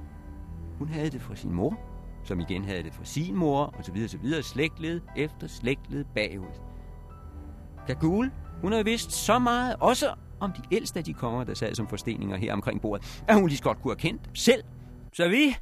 Hun 0.79 0.89
havde 0.89 1.11
det 1.11 1.23
fra 1.23 1.37
sin 1.37 1.53
mor, 1.53 1.79
som 2.25 2.41
igen 2.41 2.65
havde 2.65 2.83
det 2.83 2.95
fra 2.95 3.05
sin 3.05 3.35
mor, 3.35 3.65
og 3.65 3.85
så 3.85 3.93
videre, 3.93 4.09
så 4.09 4.19
videre, 4.19 4.43
slægtled 4.43 5.01
efter 5.17 5.47
slægtled 5.47 6.05
bagud. 6.15 6.61
Gagul, 7.87 8.31
hun 8.61 8.73
havde 8.73 8.85
vidst 8.85 9.13
så 9.13 9.39
meget, 9.39 9.77
også 9.81 10.15
om 10.41 10.53
de 10.53 10.63
ældste 10.73 10.99
af 10.99 11.05
de 11.05 11.15
konger, 11.15 11.45
der 11.45 11.55
sad 11.55 11.75
som 11.75 11.89
forsteninger 11.89 12.37
her 12.37 12.53
omkring 12.53 12.81
bordet, 12.81 13.23
at 13.29 13.35
hun 13.35 13.49
lige 13.49 13.57
så 13.57 13.63
godt 13.63 13.83
kunne 13.83 13.93
have 13.93 14.01
kendt 14.01 14.25
dem 14.25 14.35
selv. 14.35 14.65
Så 15.13 15.29
vi 15.29 15.57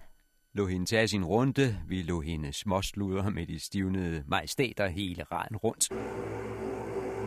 lå 0.59 0.67
hende 0.67 0.87
tage 0.87 1.09
sin 1.09 1.25
runde, 1.25 1.77
vi 1.89 2.03
lå 2.03 2.21
hende 2.21 2.53
småsludre 2.53 3.31
med 3.31 3.47
de 3.47 3.61
stivnede 3.61 4.25
majestater 4.27 4.87
hele 4.87 5.25
raden 5.33 5.57
rundt. 5.57 5.89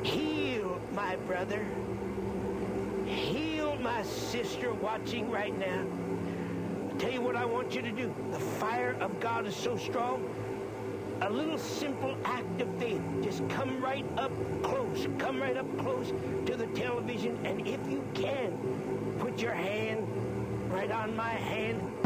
Heal, 0.04 0.66
my 0.92 1.16
brother. 1.28 1.60
Heal, 3.06 3.80
my 3.82 4.04
sister 4.04 4.68
watching 4.84 5.34
right 5.34 5.54
now. 5.60 5.86
Tell 7.00 7.14
you 7.14 7.22
what 7.22 7.36
I 7.36 7.46
want 7.46 7.76
you 7.76 7.82
to 7.82 7.92
do. 8.04 8.08
The 8.34 8.40
fire 8.40 8.96
of 9.02 9.12
God 9.22 9.48
is 9.48 9.56
so 9.56 9.78
strong. 9.78 10.20
A 11.22 11.30
little 11.30 11.60
simple 11.60 12.16
act 12.26 12.62
of 12.62 12.68
faith. 12.80 13.02
Just 13.24 13.50
come 13.50 13.86
right 13.86 14.06
up 14.18 14.32
close. 14.64 15.08
Come 15.20 15.42
right 15.42 15.58
up 15.58 15.78
close 15.78 16.14
to 16.46 16.58
the 16.58 16.68
television. 16.82 17.38
And 17.46 17.68
if 17.68 17.80
you 17.92 18.02
can, 18.14 18.52
put 19.20 19.42
your 19.42 19.56
hand 19.56 20.08
right 20.74 20.92
on 20.92 21.16
my 21.16 21.36
hand. 21.52 22.01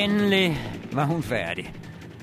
Endelig 0.00 0.56
var 0.92 1.04
hun 1.04 1.22
færdig. 1.22 1.74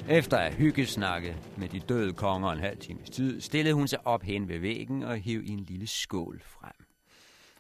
Efter 0.09 0.37
at 0.37 0.53
hyggesnakke 0.53 1.35
med 1.57 1.69
de 1.69 1.79
døde 1.79 2.13
konger 2.13 2.51
en 2.51 2.59
halv 2.59 2.77
times 2.77 3.09
tid, 3.09 3.41
stillede 3.41 3.75
hun 3.75 3.87
sig 3.87 4.07
op 4.07 4.23
hen 4.23 4.47
ved 4.47 4.59
væggen 4.59 5.03
og 5.03 5.17
hæv 5.17 5.41
en 5.45 5.59
lille 5.59 5.87
skål 5.87 6.41
frem. 6.43 6.85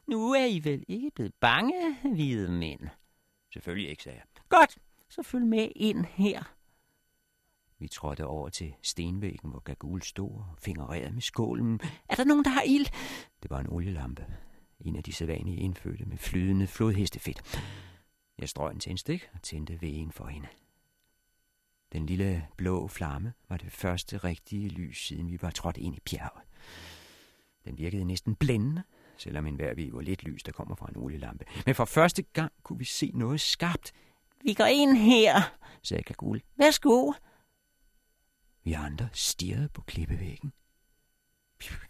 Nu 0.07 0.31
er 0.31 0.45
I 0.45 0.61
vel 0.63 0.83
ikke 0.87 1.11
blevet 1.15 1.33
bange, 1.39 1.97
hvide 2.13 2.51
mænd? 2.51 2.79
Selvfølgelig 3.53 3.89
ikke, 3.89 4.03
sagde 4.03 4.17
jeg. 4.17 4.43
Godt, 4.49 4.77
så 5.09 5.23
følg 5.23 5.45
med 5.45 5.67
ind 5.75 6.05
her. 6.05 6.43
Vi 7.79 7.87
trådte 7.87 8.25
over 8.25 8.49
til 8.49 8.73
stenvæggen, 8.81 9.49
hvor 9.49 9.59
Gagul 9.59 10.01
stod 10.01 10.31
og 10.31 10.55
fingererede 10.59 11.11
med 11.11 11.21
skålen. 11.21 11.79
Er 12.09 12.15
der 12.15 12.23
nogen, 12.23 12.45
der 12.45 12.51
har 12.51 12.63
ild? 12.65 12.85
Det 13.43 13.49
var 13.49 13.59
en 13.59 13.69
olielampe. 13.69 14.25
En 14.79 14.95
af 14.95 15.03
de 15.03 15.13
sædvanlige 15.13 15.57
indfødte 15.57 16.05
med 16.05 16.17
flydende 16.17 16.67
flodhestefedt. 16.67 17.41
Jeg 18.39 18.49
strøg 18.49 18.71
en 18.73 18.79
tændstik 18.79 19.29
og 19.33 19.41
tændte 19.41 19.81
vægen 19.81 20.11
for 20.11 20.27
hende. 20.27 20.47
Den 21.93 22.05
lille 22.05 22.47
blå 22.57 22.87
flamme 22.87 23.33
var 23.49 23.57
det 23.57 23.71
første 23.71 24.17
rigtige 24.17 24.69
lys, 24.69 25.07
siden 25.07 25.31
vi 25.31 25.41
var 25.41 25.49
trådt 25.51 25.77
ind 25.77 25.95
i 25.95 25.99
bjerget. 25.99 26.43
Den 27.65 27.77
virkede 27.77 28.05
næsten 28.05 28.35
blændende, 28.35 28.83
selvom 29.17 29.45
enhver 29.47 29.73
ved, 29.75 29.89
hvor 29.89 30.01
lidt 30.01 30.23
lys 30.23 30.43
der 30.43 30.51
kommer 30.51 30.75
fra 30.75 30.89
en 30.89 30.97
olielampe. 30.97 31.45
Men 31.65 31.75
for 31.75 31.85
første 31.85 32.21
gang 32.23 32.51
kunne 32.63 32.79
vi 32.79 32.85
se 32.85 33.11
noget 33.15 33.41
skarpt. 33.41 33.93
Vi 34.43 34.53
går 34.53 34.65
ind 34.65 34.97
her, 34.97 35.57
sagde 35.83 36.03
Kagul. 36.03 36.41
Værsgo. 36.57 37.13
Vi 38.63 38.73
andre 38.73 39.09
stirrede 39.13 39.69
på 39.69 39.81
klippevæggen. 39.81 40.53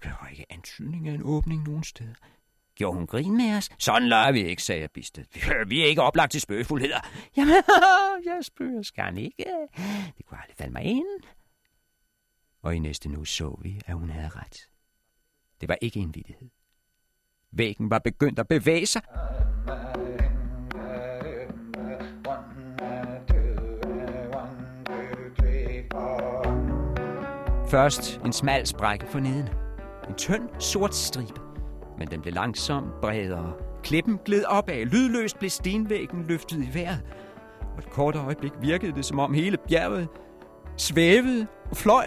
Der 0.03 0.21
var 0.21 0.27
ikke 0.27 0.51
antydning 0.51 1.07
af 1.07 1.13
en 1.13 1.23
åbning 1.23 1.63
nogen 1.63 1.83
steder. 1.83 2.13
Gjorde 2.77 2.97
hun 2.97 3.07
grin 3.07 3.37
med 3.37 3.57
os? 3.57 3.69
Sådan 3.77 4.07
leger 4.09 4.31
vi 4.31 4.45
ikke, 4.45 4.63
sagde 4.63 4.81
jeg 4.81 4.91
bistet. 4.91 5.25
Vi 5.67 5.81
er 5.81 5.85
ikke 5.85 6.01
oplagt 6.01 6.31
til 6.31 6.41
spøgefuldheder. 6.41 6.99
Jamen, 7.37 7.53
jeg 8.25 8.39
spøger 8.41 8.81
skam 8.81 9.17
ikke. 9.17 9.45
Det 10.17 10.25
kunne 10.25 10.39
aldrig 10.41 10.55
falde 10.57 10.73
mig 10.73 10.83
ind. 10.83 11.23
Og 12.61 12.75
i 12.75 12.79
næste 12.79 13.09
nu 13.09 13.25
så 13.25 13.59
vi, 13.61 13.81
at 13.85 13.95
hun 13.95 14.09
havde 14.09 14.29
ret. 14.29 14.69
Det 15.61 15.69
var 15.69 15.77
ikke 15.81 15.99
en 15.99 16.15
vidighed. 16.15 16.49
Væggen 17.51 17.89
var 17.89 17.99
begyndt 17.99 18.39
at 18.39 18.47
bevæge 18.47 18.85
sig. 18.85 19.01
Først 27.69 28.21
en 28.25 28.33
smal 28.33 28.67
sprække 28.67 29.07
for 29.07 29.19
neden. 29.19 29.49
En 30.09 30.15
tynd, 30.15 30.49
sort 30.59 30.95
stribe. 30.95 31.46
Men 31.97 32.07
den 32.07 32.21
blev 32.21 32.33
langsomt 32.33 33.01
bredere. 33.01 33.53
Klippen 33.83 34.19
gled 34.25 34.43
opad. 34.45 34.85
Lydløst 34.85 35.39
blev 35.39 35.49
stenvæggen 35.49 36.25
løftet 36.27 36.57
i 36.57 36.73
vejret. 36.73 37.03
Og 37.61 37.79
et 37.79 37.89
kort 37.89 38.15
øjeblik 38.15 38.51
virkede 38.61 38.91
det, 38.91 39.05
som 39.05 39.19
om 39.19 39.33
hele 39.33 39.57
bjerget 39.57 40.07
svævede 40.77 41.47
og 41.69 41.77
fløj. 41.77 42.05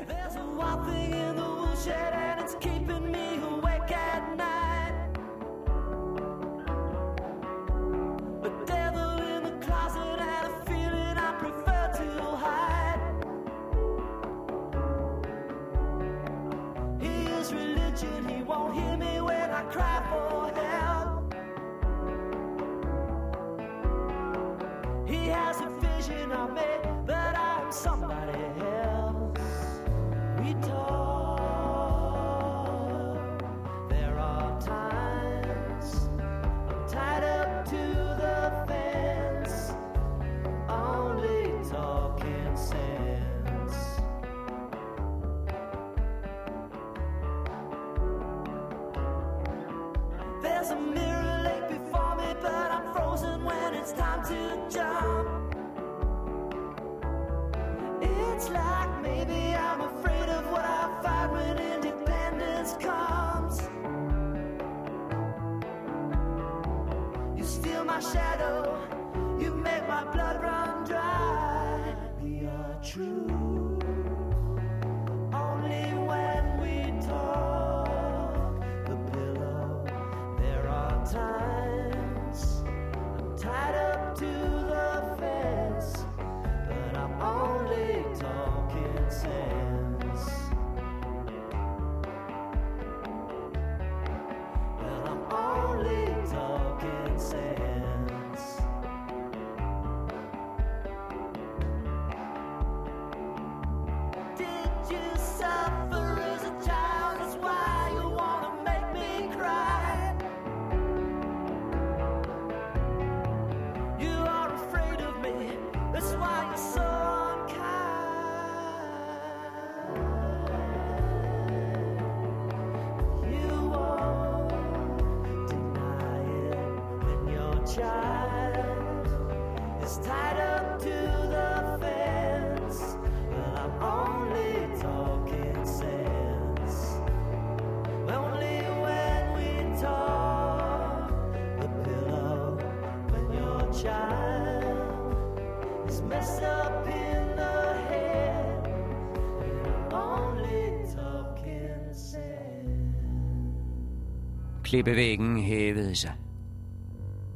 Klippevæggen 154.70 155.42
hævede 155.42 155.94
sig. 155.94 156.12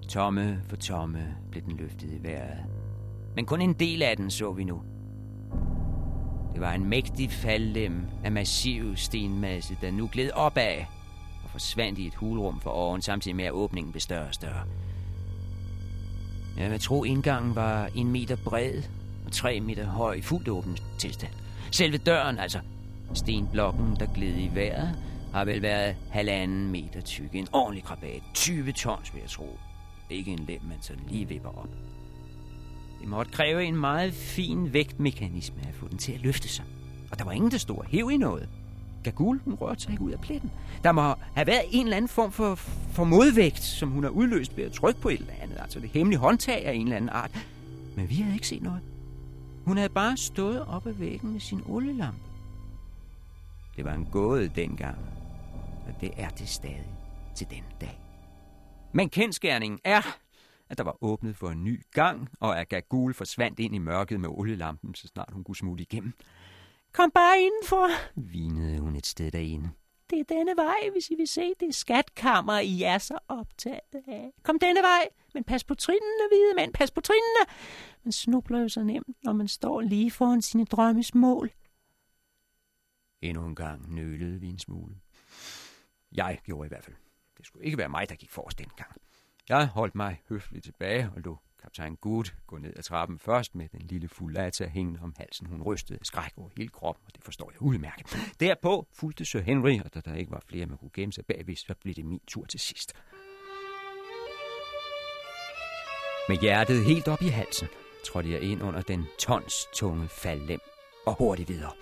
Tomme 0.09 0.61
for 0.68 0.76
tomme 0.76 1.35
blev 1.51 1.62
den 1.62 1.76
løftet 1.76 2.11
i 2.12 2.22
vejret. 2.22 2.59
Men 3.37 3.47
kun 3.47 3.61
en 3.61 3.72
del 3.72 4.03
af 4.03 4.16
den 4.16 4.30
så 4.30 4.53
vi 4.53 4.64
nu. 4.64 4.82
Det 6.53 6.61
var 6.61 6.72
en 6.72 6.89
mægtig 6.89 7.30
faldlem 7.30 8.07
af 8.24 8.32
massiv 8.32 8.97
stenmasse, 8.97 9.76
der 9.80 9.91
nu 9.91 10.09
gled 10.12 10.30
opad 10.30 10.78
og 11.45 11.51
forsvandt 11.51 11.99
i 11.99 12.07
et 12.07 12.14
hulrum 12.14 12.61
for 12.61 12.70
oven, 12.70 13.03
samtidig 13.03 13.37
med 13.37 13.45
at 13.45 13.53
åbningen 13.53 13.93
blev 13.93 14.01
større 14.01 14.28
og 14.28 14.35
større. 14.35 14.62
Jeg 16.59 16.70
vil 16.70 16.80
tro, 16.80 17.05
indgangen 17.05 17.55
var 17.55 17.89
en 17.95 18.12
meter 18.12 18.37
bred 18.45 18.82
og 19.26 19.32
tre 19.32 19.61
meter 19.61 19.87
høj 19.87 20.14
i 20.14 20.22
fuldt 20.22 20.49
åben 20.49 20.76
tilstand. 20.99 21.32
Selve 21.70 21.99
døren, 21.99 22.39
altså 22.39 22.59
stenblokken, 23.14 23.97
der 24.01 24.07
gled 24.14 24.37
i 24.39 24.51
vejret, 24.55 24.97
har 25.35 25.45
vel 25.45 25.62
været 25.62 25.97
halvanden 26.11 26.70
meter 26.70 27.01
tyk. 27.01 27.35
En 27.35 27.49
ordentlig 27.53 27.85
krabat. 27.85 28.22
20 28.35 28.72
tons, 28.72 29.14
vil 29.14 29.20
jeg 29.20 29.30
tro. 29.30 29.59
Ikke 30.11 30.30
en 30.30 30.39
lem, 30.39 30.61
man 30.62 30.76
sådan 30.80 31.03
lige 31.09 31.28
vipper 31.28 31.59
op. 31.59 31.68
Det 33.01 33.09
måtte 33.09 33.32
kræve 33.32 33.64
en 33.64 33.76
meget 33.76 34.14
fin 34.14 34.72
vægtmekanisme 34.72 35.61
at 35.68 35.74
få 35.74 35.89
den 35.89 35.99
til 35.99 36.12
at 36.12 36.20
løfte 36.20 36.49
sig. 36.49 36.64
Og 37.11 37.18
der 37.18 37.24
var 37.24 37.32
ingen, 37.32 37.51
der 37.51 37.59
stod 37.59 37.76
og 37.76 37.85
hæv 37.85 38.11
i 38.11 38.16
noget. 38.16 38.49
Gagul, 39.05 39.41
hun 39.45 39.55
rørte 39.55 39.80
sig 39.80 39.91
ikke 39.91 40.03
ud 40.03 40.11
af 40.11 40.20
pletten. 40.20 40.51
Der 40.85 40.93
må 40.93 41.14
have 41.35 41.47
været 41.47 41.64
en 41.70 41.87
eller 41.87 41.97
anden 41.97 42.09
form 42.09 42.32
for, 42.32 42.55
for 42.91 43.05
modvægt, 43.05 43.62
som 43.62 43.91
hun 43.91 44.03
har 44.03 44.11
udløst 44.11 44.57
ved 44.57 44.64
at 44.64 44.72
trykke 44.72 45.01
på 45.01 45.09
et 45.09 45.20
eller 45.20 45.35
andet. 45.43 45.59
Altså 45.61 45.80
det 45.80 45.91
hemmelige 45.91 46.18
håndtag 46.18 46.66
af 46.66 46.72
en 46.72 46.82
eller 46.82 46.97
anden 46.97 47.11
art. 47.11 47.47
Men 47.97 48.11
vi 48.11 48.14
havde 48.14 48.35
ikke 48.35 48.49
set 48.49 48.62
noget. 48.62 48.80
Hun 49.64 49.76
havde 49.76 49.89
bare 49.89 50.16
stået 50.16 50.64
op 50.66 50.87
ad 50.87 50.93
væggen 50.93 51.32
med 51.32 51.41
sin 51.41 51.62
olielampe. 51.66 52.20
Det 53.76 53.85
var 53.85 53.93
en 53.93 54.09
gåde 54.12 54.49
dengang, 54.49 54.99
og 55.87 56.01
det 56.01 56.11
er 56.16 56.28
det 56.28 56.49
stadig 56.49 56.95
til 57.35 57.51
den 57.51 57.64
dag. 57.80 58.01
Men 58.93 59.11
kendskærningen 59.11 59.80
er, 59.85 60.18
at 60.70 60.78
der 60.78 60.85
var 60.85 60.97
åbnet 61.01 61.37
for 61.37 61.51
en 61.51 61.64
ny 61.64 61.82
gang, 61.91 62.28
og 62.41 62.61
at 62.61 62.68
Gagul 62.68 63.14
forsvandt 63.14 63.59
ind 63.59 63.74
i 63.74 63.78
mørket 63.78 64.20
med 64.20 64.28
olielampen, 64.28 64.95
så 64.95 65.09
snart 65.09 65.30
hun 65.32 65.45
kunne 65.45 65.57
smutte 65.57 65.82
igennem. 65.82 66.12
Kom 66.93 67.11
bare 67.11 67.41
indenfor, 67.41 67.89
vinede 68.20 68.80
hun 68.80 68.97
et 68.97 69.07
sted 69.07 69.30
derinde. 69.30 69.70
Det 70.11 70.20
er 70.20 70.24
denne 70.24 70.53
vej, 70.57 70.91
hvis 70.93 71.11
I 71.11 71.14
vil 71.14 71.28
se 71.28 71.53
det 71.61 71.74
skatkammer, 71.74 72.59
I 72.59 72.82
er 72.82 72.99
så 72.99 73.18
optaget 73.28 73.95
af. 74.07 74.32
Kom 74.43 74.59
denne 74.59 74.80
vej, 74.80 75.09
men 75.35 75.45
pas 75.45 75.64
på 75.64 75.74
trinene, 75.74 76.28
hvide 76.30 76.55
mand, 76.57 76.72
pas 76.72 76.91
på 76.91 77.01
trinene. 77.01 77.55
Man 78.05 78.12
snubler 78.12 78.61
jo 78.61 78.68
så 78.68 78.82
nemt, 78.82 79.16
når 79.22 79.32
man 79.32 79.49
står 79.49 79.80
lige 79.80 80.11
foran 80.11 80.43
sine 80.43 80.64
drømmes 80.64 81.14
mål. 81.14 81.51
Endnu 83.22 83.47
en 83.47 83.55
gang 83.55 83.95
nølede 83.95 84.41
vi 84.41 84.49
en 84.49 84.59
smule. 84.59 84.95
Jeg 86.15 86.39
gjorde 86.45 86.67
i 86.67 86.69
hvert 86.69 86.85
fald. 86.85 86.97
Det 87.39 87.47
skulle 87.47 87.65
ikke 87.65 87.79
være 87.79 87.89
mig, 87.89 88.09
der 88.09 88.15
gik 88.15 88.31
forrest 88.31 88.59
dengang. 88.59 89.01
Jeg 89.49 89.67
holdt 89.67 89.95
mig 89.95 90.23
høfligt 90.29 90.65
tilbage 90.65 91.11
og 91.17 91.21
lå 91.21 91.39
kaptajn 91.62 91.97
Good 91.97 92.25
gå 92.47 92.59
ned 92.59 92.73
ad 92.77 92.83
trappen 92.83 93.19
først 93.19 93.55
med 93.55 93.69
den 93.69 93.81
lille 93.81 94.09
fulata 94.09 94.67
hængende 94.67 95.01
om 95.01 95.15
halsen. 95.17 95.47
Hun 95.47 95.62
rystede 95.62 95.99
skræk 96.03 96.33
over 96.37 96.51
hele 96.57 96.69
kroppen, 96.69 97.05
og 97.07 97.15
det 97.15 97.25
forstår 97.25 97.51
jeg 97.51 97.62
udmærket. 97.62 98.17
Derpå 98.41 98.89
fulgte 98.93 99.25
Sir 99.25 99.41
Henry, 99.41 99.81
og 99.85 99.95
da 99.95 100.01
der 100.01 100.15
ikke 100.15 100.31
var 100.31 100.43
flere, 100.47 100.67
man 100.67 100.79
kunne 100.79 100.91
gemme 100.95 101.12
sig 101.12 101.27
bagved, 101.27 101.57
så 101.57 101.75
blev 101.81 101.95
det 101.95 102.05
min 102.05 102.21
tur 102.27 102.45
til 102.45 102.61
sidst. 102.61 102.93
Med 106.29 106.37
hjertet 106.41 106.85
helt 106.85 107.09
op 107.09 107.23
i 107.23 107.29
halsen, 107.29 107.69
trådte 108.07 108.31
jeg 108.31 108.41
ind 108.41 108.62
under 108.62 108.83
den 108.83 109.05
tons 109.19 109.55
tunge 109.75 110.09
faldlem 110.09 110.61
og 111.07 111.15
hurtigt 111.19 111.49
videre. 111.49 111.73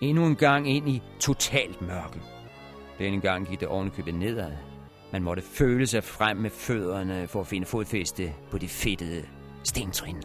Endnu 0.00 0.26
en 0.26 0.36
gang 0.36 0.68
ind 0.68 0.88
i 0.88 1.02
totalt 1.20 1.80
mørke. 1.80 2.39
Denne 3.00 3.20
gang 3.20 3.48
gik 3.48 3.60
det 3.60 3.68
ovenikøbet 3.68 4.14
nedad. 4.14 4.52
Man 5.12 5.22
måtte 5.22 5.42
føle 5.42 5.86
sig 5.86 6.04
frem 6.04 6.36
med 6.36 6.50
fødderne 6.50 7.28
for 7.28 7.40
at 7.40 7.46
finde 7.46 7.66
fodfæste 7.66 8.32
på 8.50 8.58
de 8.58 8.68
fedtede 8.68 9.22
stentrin. 9.64 10.16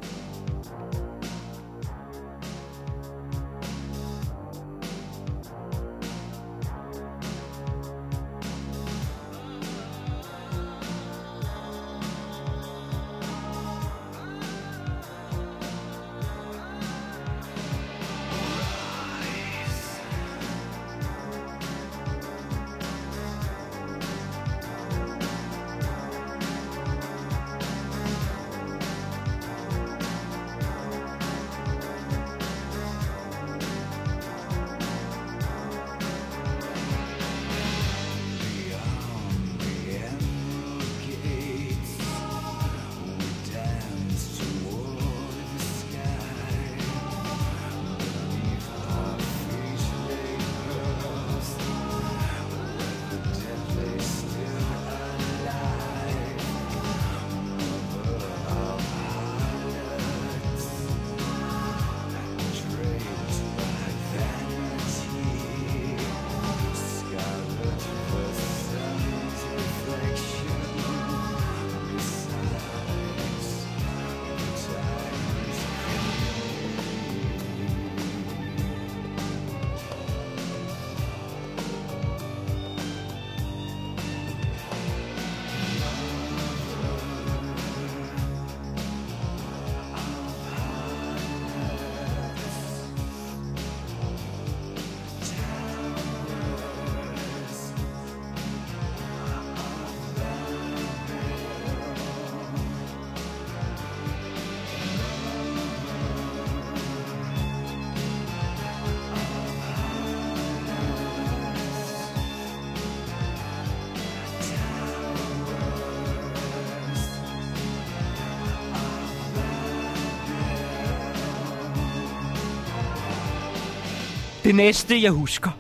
Det 124.45 124.55
næste, 124.55 125.01
jeg 125.01 125.11
husker, 125.11 125.51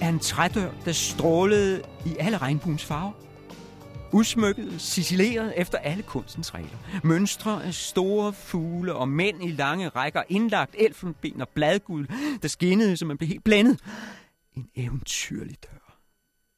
er 0.00 0.08
en 0.08 0.18
trædør, 0.18 0.72
der 0.84 0.92
strålede 0.92 1.82
i 2.06 2.16
alle 2.18 2.38
regnbuens 2.38 2.84
farver. 2.84 3.12
Udsmykket, 4.12 4.80
sicileret 4.80 5.52
efter 5.56 5.78
alle 5.78 6.02
kunstens 6.02 6.54
regler. 6.54 6.78
Mønstre 7.04 7.64
af 7.64 7.74
store 7.74 8.32
fugle 8.32 8.94
og 8.94 9.08
mænd 9.08 9.44
i 9.44 9.50
lange 9.50 9.88
rækker, 9.88 10.22
indlagt 10.28 10.74
elfenben 10.78 11.40
og 11.40 11.48
bladguld, 11.48 12.08
der 12.42 12.48
skinnede, 12.48 12.96
så 12.96 13.06
man 13.06 13.18
blev 13.18 13.28
helt 13.28 13.44
blændet. 13.44 13.80
En 14.56 14.68
eventyrlig 14.74 15.56
dør. 15.62 16.00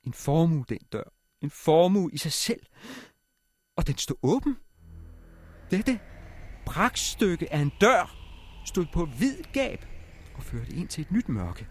En 0.05 0.13
formue, 0.13 0.65
den 0.69 0.79
dør. 0.93 1.13
En 1.41 1.51
formue 1.51 2.11
i 2.13 2.19
sig 2.19 2.33
selv. 2.33 2.61
Og 3.77 3.87
den 3.87 3.99
stod 3.99 4.17
åben. 4.23 4.57
Dette 5.71 6.01
pragtstykke 6.67 7.53
af 7.53 7.59
en 7.59 7.73
dør 7.81 8.17
stod 8.67 8.87
på 8.93 9.05
hvid 9.05 9.37
gab 9.53 9.92
og 10.43 10.47
førte 10.47 10.73
ind 10.73 10.89
til 10.89 11.03
et 11.03 11.13
nyt 11.13 11.29
mørke. 11.29 11.67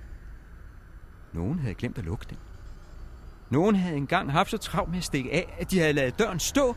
Nogen 1.33 1.59
havde 1.59 1.75
glemt 1.75 1.97
at 1.97 2.03
lukke 2.05 2.25
den. 2.29 2.37
Nogen 3.49 3.75
havde 3.75 3.97
engang 3.97 4.31
haft 4.31 4.51
så 4.51 4.57
travlt 4.57 4.89
med 4.89 4.97
at 4.97 5.03
stikke 5.03 5.33
af, 5.33 5.55
at 5.59 5.71
de 5.71 5.79
havde 5.79 5.93
lavet 5.93 6.19
døren 6.19 6.39
stå. 6.39 6.75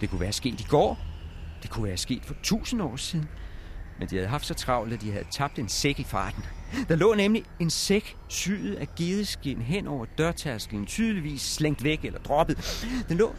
Det 0.00 0.10
kunne 0.10 0.20
være 0.20 0.32
sket 0.32 0.60
i 0.60 0.66
går. 0.68 0.98
Det 1.62 1.70
kunne 1.70 1.84
være 1.84 1.96
sket 1.96 2.24
for 2.24 2.34
tusind 2.42 2.82
år 2.82 2.96
siden. 2.96 3.28
Men 3.98 4.08
de 4.08 4.16
havde 4.16 4.28
haft 4.28 4.46
så 4.46 4.54
travlt, 4.54 4.92
at 4.92 5.00
de 5.00 5.12
havde 5.12 5.24
tabt 5.30 5.58
en 5.58 5.68
sæk 5.68 6.00
i 6.00 6.04
farten. 6.04 6.44
Der 6.88 6.96
lå 6.96 7.14
nemlig 7.14 7.44
en 7.60 7.70
sæk 7.70 8.16
syet 8.28 8.74
af 8.74 8.88
gedeskin 8.96 9.62
hen 9.62 9.86
over 9.86 10.06
dørtærskelen, 10.18 10.86
tydeligvis 10.86 11.42
slængt 11.42 11.84
væk 11.84 12.04
eller 12.04 12.18
droppet. 12.18 12.86
Den 13.08 13.16
lå 13.16 13.34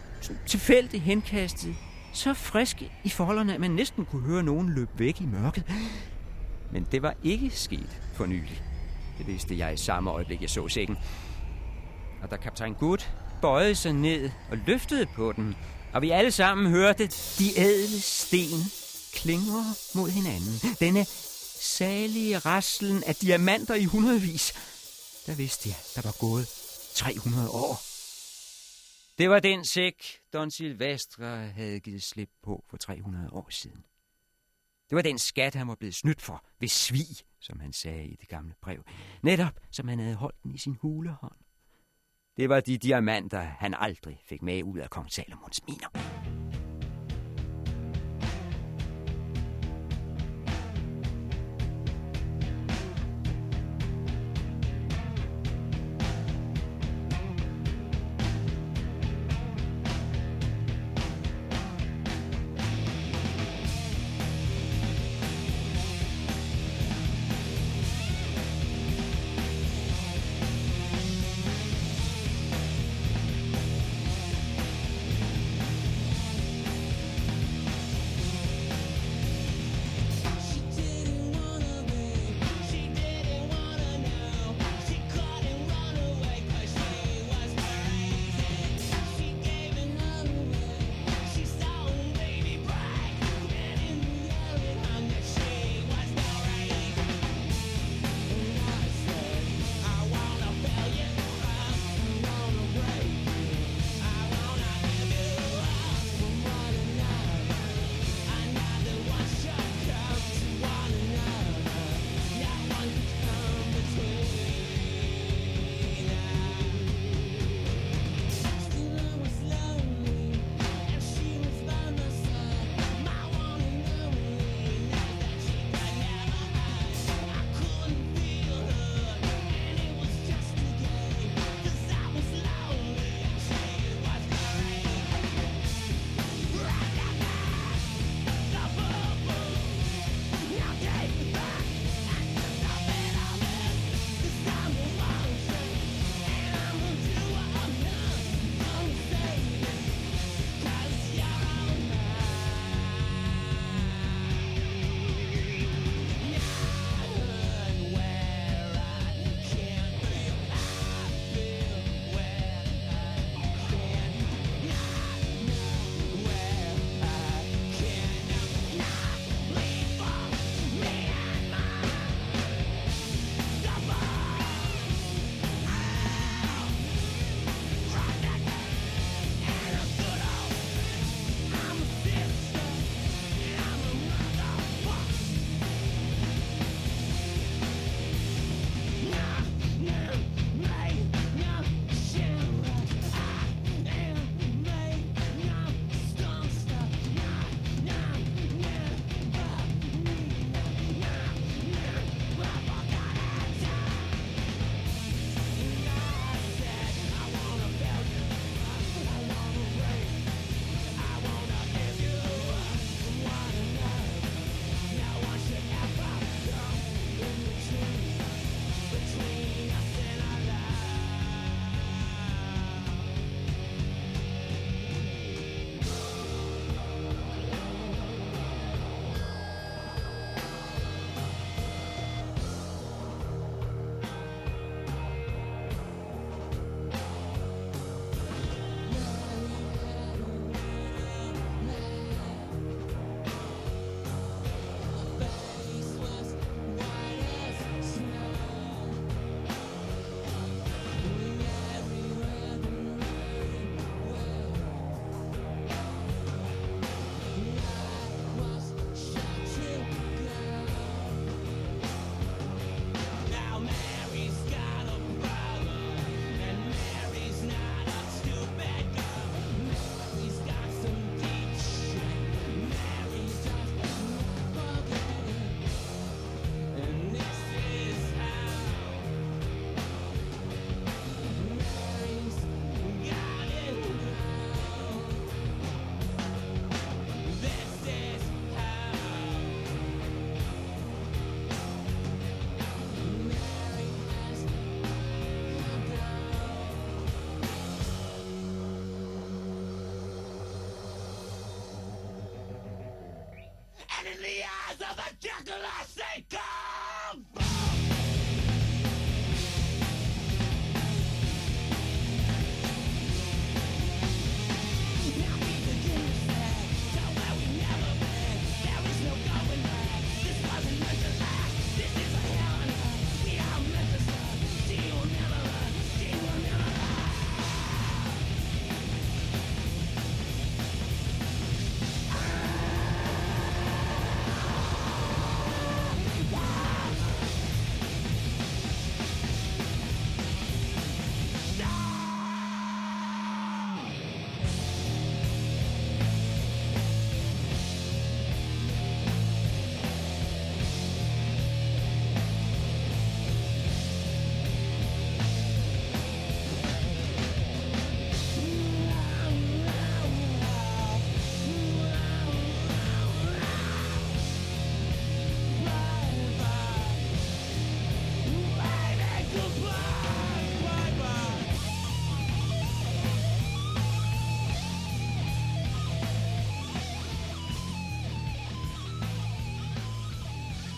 tilfældigt 0.46 1.04
henkastet, 1.04 1.76
så 2.14 2.34
frisk 2.34 2.84
i 3.04 3.10
forholderne, 3.10 3.54
at 3.54 3.60
man 3.60 3.72
næsten 3.72 4.06
kunne 4.06 4.22
høre 4.22 4.44
nogen 4.44 4.70
løbe 4.70 4.92
væk 5.00 5.22
i 5.22 5.26
mørket. 5.26 5.64
Men 6.72 6.88
det 6.92 7.02
var 7.02 7.16
ikke 7.24 7.50
sket 7.50 8.02
for 8.14 8.26
nylig. 8.26 8.64
Det 9.18 9.28
vidste 9.28 9.58
jeg 9.58 9.74
i 9.74 9.78
samme 9.78 10.12
øjeblik, 10.12 10.42
jeg 10.42 10.50
så 10.50 10.68
sækken. 10.68 10.98
Og 12.22 12.32
da 12.32 12.38
kaptajn 12.38 12.74
Good 12.74 13.08
bøjede 13.42 13.76
sig 13.76 13.94
ned 13.94 14.30
og 14.52 14.58
løftede 14.58 15.06
på 15.06 15.32
den, 15.32 15.56
og 15.94 16.02
vi 16.02 16.10
alle 16.10 16.32
sammen 16.32 16.72
hørte 16.72 17.08
de 17.40 17.60
ædle 17.60 18.02
sten 18.02 18.72
klinger 19.14 19.64
mod 19.98 20.10
hinanden. 20.10 20.76
Denne 20.80 21.06
salige 21.60 22.38
raslen 22.38 23.04
af 23.04 23.16
diamanter 23.16 23.76
i 23.76 23.86
hundredvis. 23.86 24.54
Der 25.26 25.36
vidste 25.36 25.70
jeg, 25.70 25.78
der 25.96 26.02
var 26.02 26.16
gået 26.20 26.48
300 26.94 27.50
år. 27.50 27.82
Det 29.18 29.30
var 29.30 29.40
den 29.40 29.66
sæk, 29.66 30.20
Don 30.34 30.52
Silvestre 30.52 31.48
havde 31.56 31.80
givet 31.80 32.04
slip 32.04 32.30
på 32.44 32.64
for 32.70 32.78
300 32.78 33.30
år 33.32 33.48
siden. 33.50 33.84
Det 34.90 34.96
var 34.96 35.02
den 35.02 35.18
skat, 35.18 35.56
han 35.56 35.68
var 35.68 35.76
blevet 35.76 35.96
snydt 35.96 36.22
for 36.22 36.46
ved 36.60 36.68
svig, 36.68 37.08
som 37.40 37.60
han 37.60 37.74
sagde 37.74 38.06
i 38.06 38.16
det 38.16 38.28
gamle 38.28 38.54
brev. 38.62 38.84
Netop 39.24 39.60
som 39.72 39.88
han 39.88 40.00
havde 40.00 40.16
holdt 40.16 40.44
den 40.44 40.52
i 40.52 40.58
sin 40.58 40.78
hulehånd. 40.82 41.36
Det 42.38 42.50
var 42.50 42.60
de 42.60 42.78
diamanter, 42.78 43.42
han 43.42 43.74
aldrig 43.74 44.22
fik 44.30 44.42
med 44.42 44.64
ud 44.64 44.78
af 44.78 44.90
kong 44.90 45.12
Salomons 45.12 45.62
miner. 45.68 46.17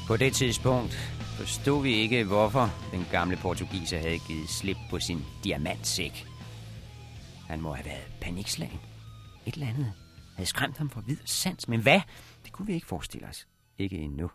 På 0.09 0.17
det 0.17 0.33
tidspunkt 0.33 0.93
forstod 1.37 1.83
vi 1.83 1.93
ikke, 1.93 2.23
hvorfor 2.23 2.67
den 2.91 3.05
gamle 3.11 3.37
portugiser 3.37 3.97
havde 3.97 4.19
givet 4.19 4.49
slip 4.49 4.77
på 4.89 4.99
sin 4.99 5.19
diamantsæk. 5.43 6.25
Han 7.47 7.61
må 7.61 7.73
have 7.73 7.85
været 7.85 8.11
panikslagen. 8.21 8.79
Et 9.45 9.53
eller 9.53 9.67
andet 9.67 9.93
havde 10.35 10.49
skræmt 10.49 10.77
ham 10.77 10.89
for 10.89 11.01
vid 11.01 11.17
sans, 11.25 11.67
men 11.67 11.81
hvad? 11.81 12.01
Det 12.43 12.51
kunne 12.51 12.67
vi 12.67 12.73
ikke 12.73 12.87
forestille 12.87 13.27
os. 13.27 13.47
Ikke 13.77 13.97
endnu. 13.97 14.31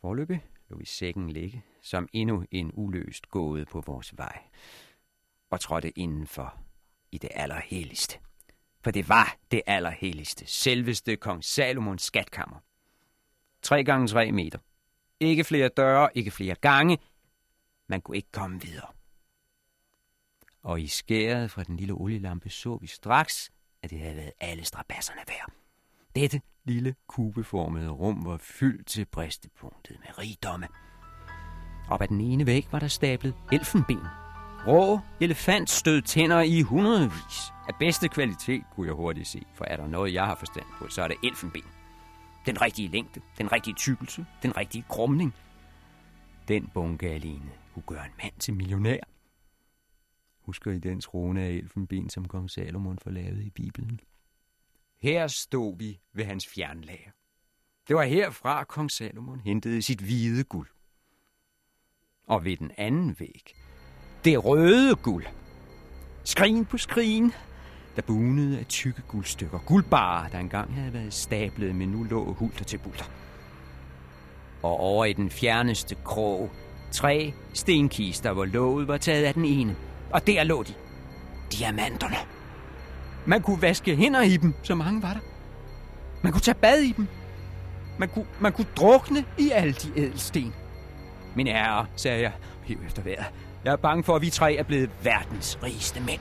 Forløbig 0.00 0.44
lå 0.70 0.78
vi 0.78 0.86
sækken 0.86 1.30
ligge, 1.30 1.62
som 1.82 2.08
endnu 2.12 2.44
en 2.50 2.70
uløst 2.74 3.28
gåde 3.28 3.64
på 3.64 3.82
vores 3.86 4.16
vej, 4.16 4.38
og 5.50 5.60
trådte 5.60 5.98
indenfor 5.98 6.54
i 7.12 7.18
det 7.18 7.30
allerhelligste. 7.34 8.18
For 8.84 8.90
det 8.90 9.08
var 9.08 9.36
det 9.50 9.62
allerhelligste, 9.66 10.46
selveste 10.46 11.16
kong 11.16 11.44
Salomons 11.44 12.02
skatkammer. 12.02 12.58
3 13.64 13.84
gange 13.84 14.08
3 14.08 14.32
meter. 14.32 14.58
Ikke 15.20 15.44
flere 15.44 15.68
døre, 15.68 16.08
ikke 16.14 16.30
flere 16.30 16.54
gange. 16.54 16.98
Man 17.88 18.00
kunne 18.00 18.16
ikke 18.16 18.32
komme 18.32 18.60
videre. 18.60 18.88
Og 20.62 20.80
i 20.80 20.86
skæret 20.86 21.50
fra 21.50 21.62
den 21.62 21.76
lille 21.76 21.94
olielampe 21.94 22.50
så 22.50 22.76
vi 22.76 22.86
straks, 22.86 23.50
at 23.82 23.90
det 23.90 24.00
havde 24.00 24.16
været 24.16 24.32
alle 24.40 24.64
strabasserne 24.64 25.20
værd. 25.28 25.52
Dette 26.14 26.40
lille 26.64 26.94
kubeformede 27.06 27.88
rum 27.88 28.24
var 28.24 28.36
fyldt 28.36 28.86
til 28.86 29.04
bristepunktet 29.04 29.96
med 30.00 30.18
rigdomme. 30.18 30.68
Op 31.90 32.02
ad 32.02 32.08
den 32.08 32.20
ene 32.20 32.46
væg 32.46 32.68
var 32.72 32.78
der 32.78 32.88
stablet 32.88 33.34
elfenben. 33.52 34.00
Rå 34.66 35.00
elefant 35.20 35.70
stød 35.70 36.02
tænder 36.02 36.40
i 36.40 36.62
hundredvis. 36.62 37.52
Af 37.68 37.74
bedste 37.78 38.08
kvalitet 38.08 38.62
kunne 38.74 38.86
jeg 38.86 38.94
hurtigt 38.94 39.28
se, 39.28 39.42
for 39.54 39.64
er 39.64 39.76
der 39.76 39.86
noget, 39.86 40.14
jeg 40.14 40.26
har 40.26 40.34
forstand 40.34 40.66
på, 40.78 40.88
så 40.88 41.02
er 41.02 41.08
det 41.08 41.16
elfenben. 41.24 41.73
Den 42.46 42.60
rigtige 42.60 42.88
længde, 42.88 43.20
den 43.38 43.52
rigtige 43.52 43.74
tykkelse, 43.74 44.26
den 44.42 44.56
rigtige 44.56 44.84
krumning. 44.88 45.34
Den 46.48 46.70
bunke 46.74 47.10
alene 47.10 47.50
kunne 47.74 47.82
gøre 47.86 48.06
en 48.06 48.12
mand 48.22 48.32
til 48.38 48.54
millionær. 48.54 49.00
Husker 50.40 50.72
I 50.72 50.78
den 50.78 51.00
trone 51.00 51.42
af 51.42 51.50
elfenben, 51.50 52.10
som 52.10 52.28
kong 52.28 52.50
Salomon 52.50 52.98
forlavede 52.98 53.44
i 53.44 53.50
Bibelen? 53.50 54.00
Her 55.00 55.26
stod 55.26 55.78
vi 55.78 56.00
ved 56.12 56.24
hans 56.24 56.46
fjernlager. 56.46 57.10
Det 57.88 57.96
var 57.96 58.02
herfra, 58.02 58.64
kong 58.64 58.90
Salomon 58.90 59.40
hentede 59.40 59.82
sit 59.82 60.00
hvide 60.00 60.44
guld. 60.44 60.68
Og 62.26 62.44
ved 62.44 62.56
den 62.56 62.70
anden 62.76 63.16
væg, 63.18 63.54
det 64.24 64.44
røde 64.44 64.96
guld. 64.96 65.26
Skrin 66.24 66.64
på 66.64 66.78
skrin, 66.78 67.32
der 67.96 68.02
bunede 68.02 68.58
af 68.58 68.66
tykke 68.66 69.02
guldstykker. 69.08 69.58
Guldbarer, 69.58 70.28
der 70.28 70.38
engang 70.38 70.74
havde 70.74 70.92
været 70.94 71.14
stablet, 71.14 71.74
men 71.74 71.88
nu 71.88 72.02
lå 72.02 72.32
hulter 72.32 72.64
til 72.64 72.78
bulter. 72.78 73.04
Og 74.62 74.80
over 74.80 75.04
i 75.04 75.12
den 75.12 75.30
fjerneste 75.30 75.96
krog, 76.04 76.50
tre 76.92 77.34
stenkister, 77.52 78.32
hvor 78.32 78.44
låget 78.44 78.88
var 78.88 78.96
taget 78.96 79.24
af 79.24 79.34
den 79.34 79.44
ene. 79.44 79.76
Og 80.10 80.26
der 80.26 80.44
lå 80.44 80.62
de. 80.62 80.74
Diamanterne. 81.52 82.16
Man 83.26 83.42
kunne 83.42 83.62
vaske 83.62 83.96
hænder 83.96 84.22
i 84.22 84.36
dem, 84.36 84.54
så 84.62 84.74
mange 84.74 85.02
var 85.02 85.12
der. 85.12 85.20
Man 86.22 86.32
kunne 86.32 86.40
tage 86.40 86.54
bad 86.54 86.78
i 86.78 86.92
dem. 86.92 87.06
Man 87.98 88.08
kunne, 88.08 88.26
man 88.40 88.52
kunne 88.52 88.66
drukne 88.76 89.24
i 89.38 89.50
alle 89.50 89.72
de 89.72 89.92
ædelsten. 89.96 90.54
Min 91.36 91.46
herre, 91.46 91.86
sagde 91.96 92.22
jeg, 92.22 92.32
hiv 92.64 92.78
efter 92.86 93.02
vejret. 93.02 93.26
Jeg 93.64 93.72
er 93.72 93.76
bange 93.76 94.04
for, 94.04 94.16
at 94.16 94.22
vi 94.22 94.30
tre 94.30 94.54
er 94.54 94.62
blevet 94.62 94.90
verdens 95.02 95.58
rigeste 95.62 96.00
mænd. 96.00 96.20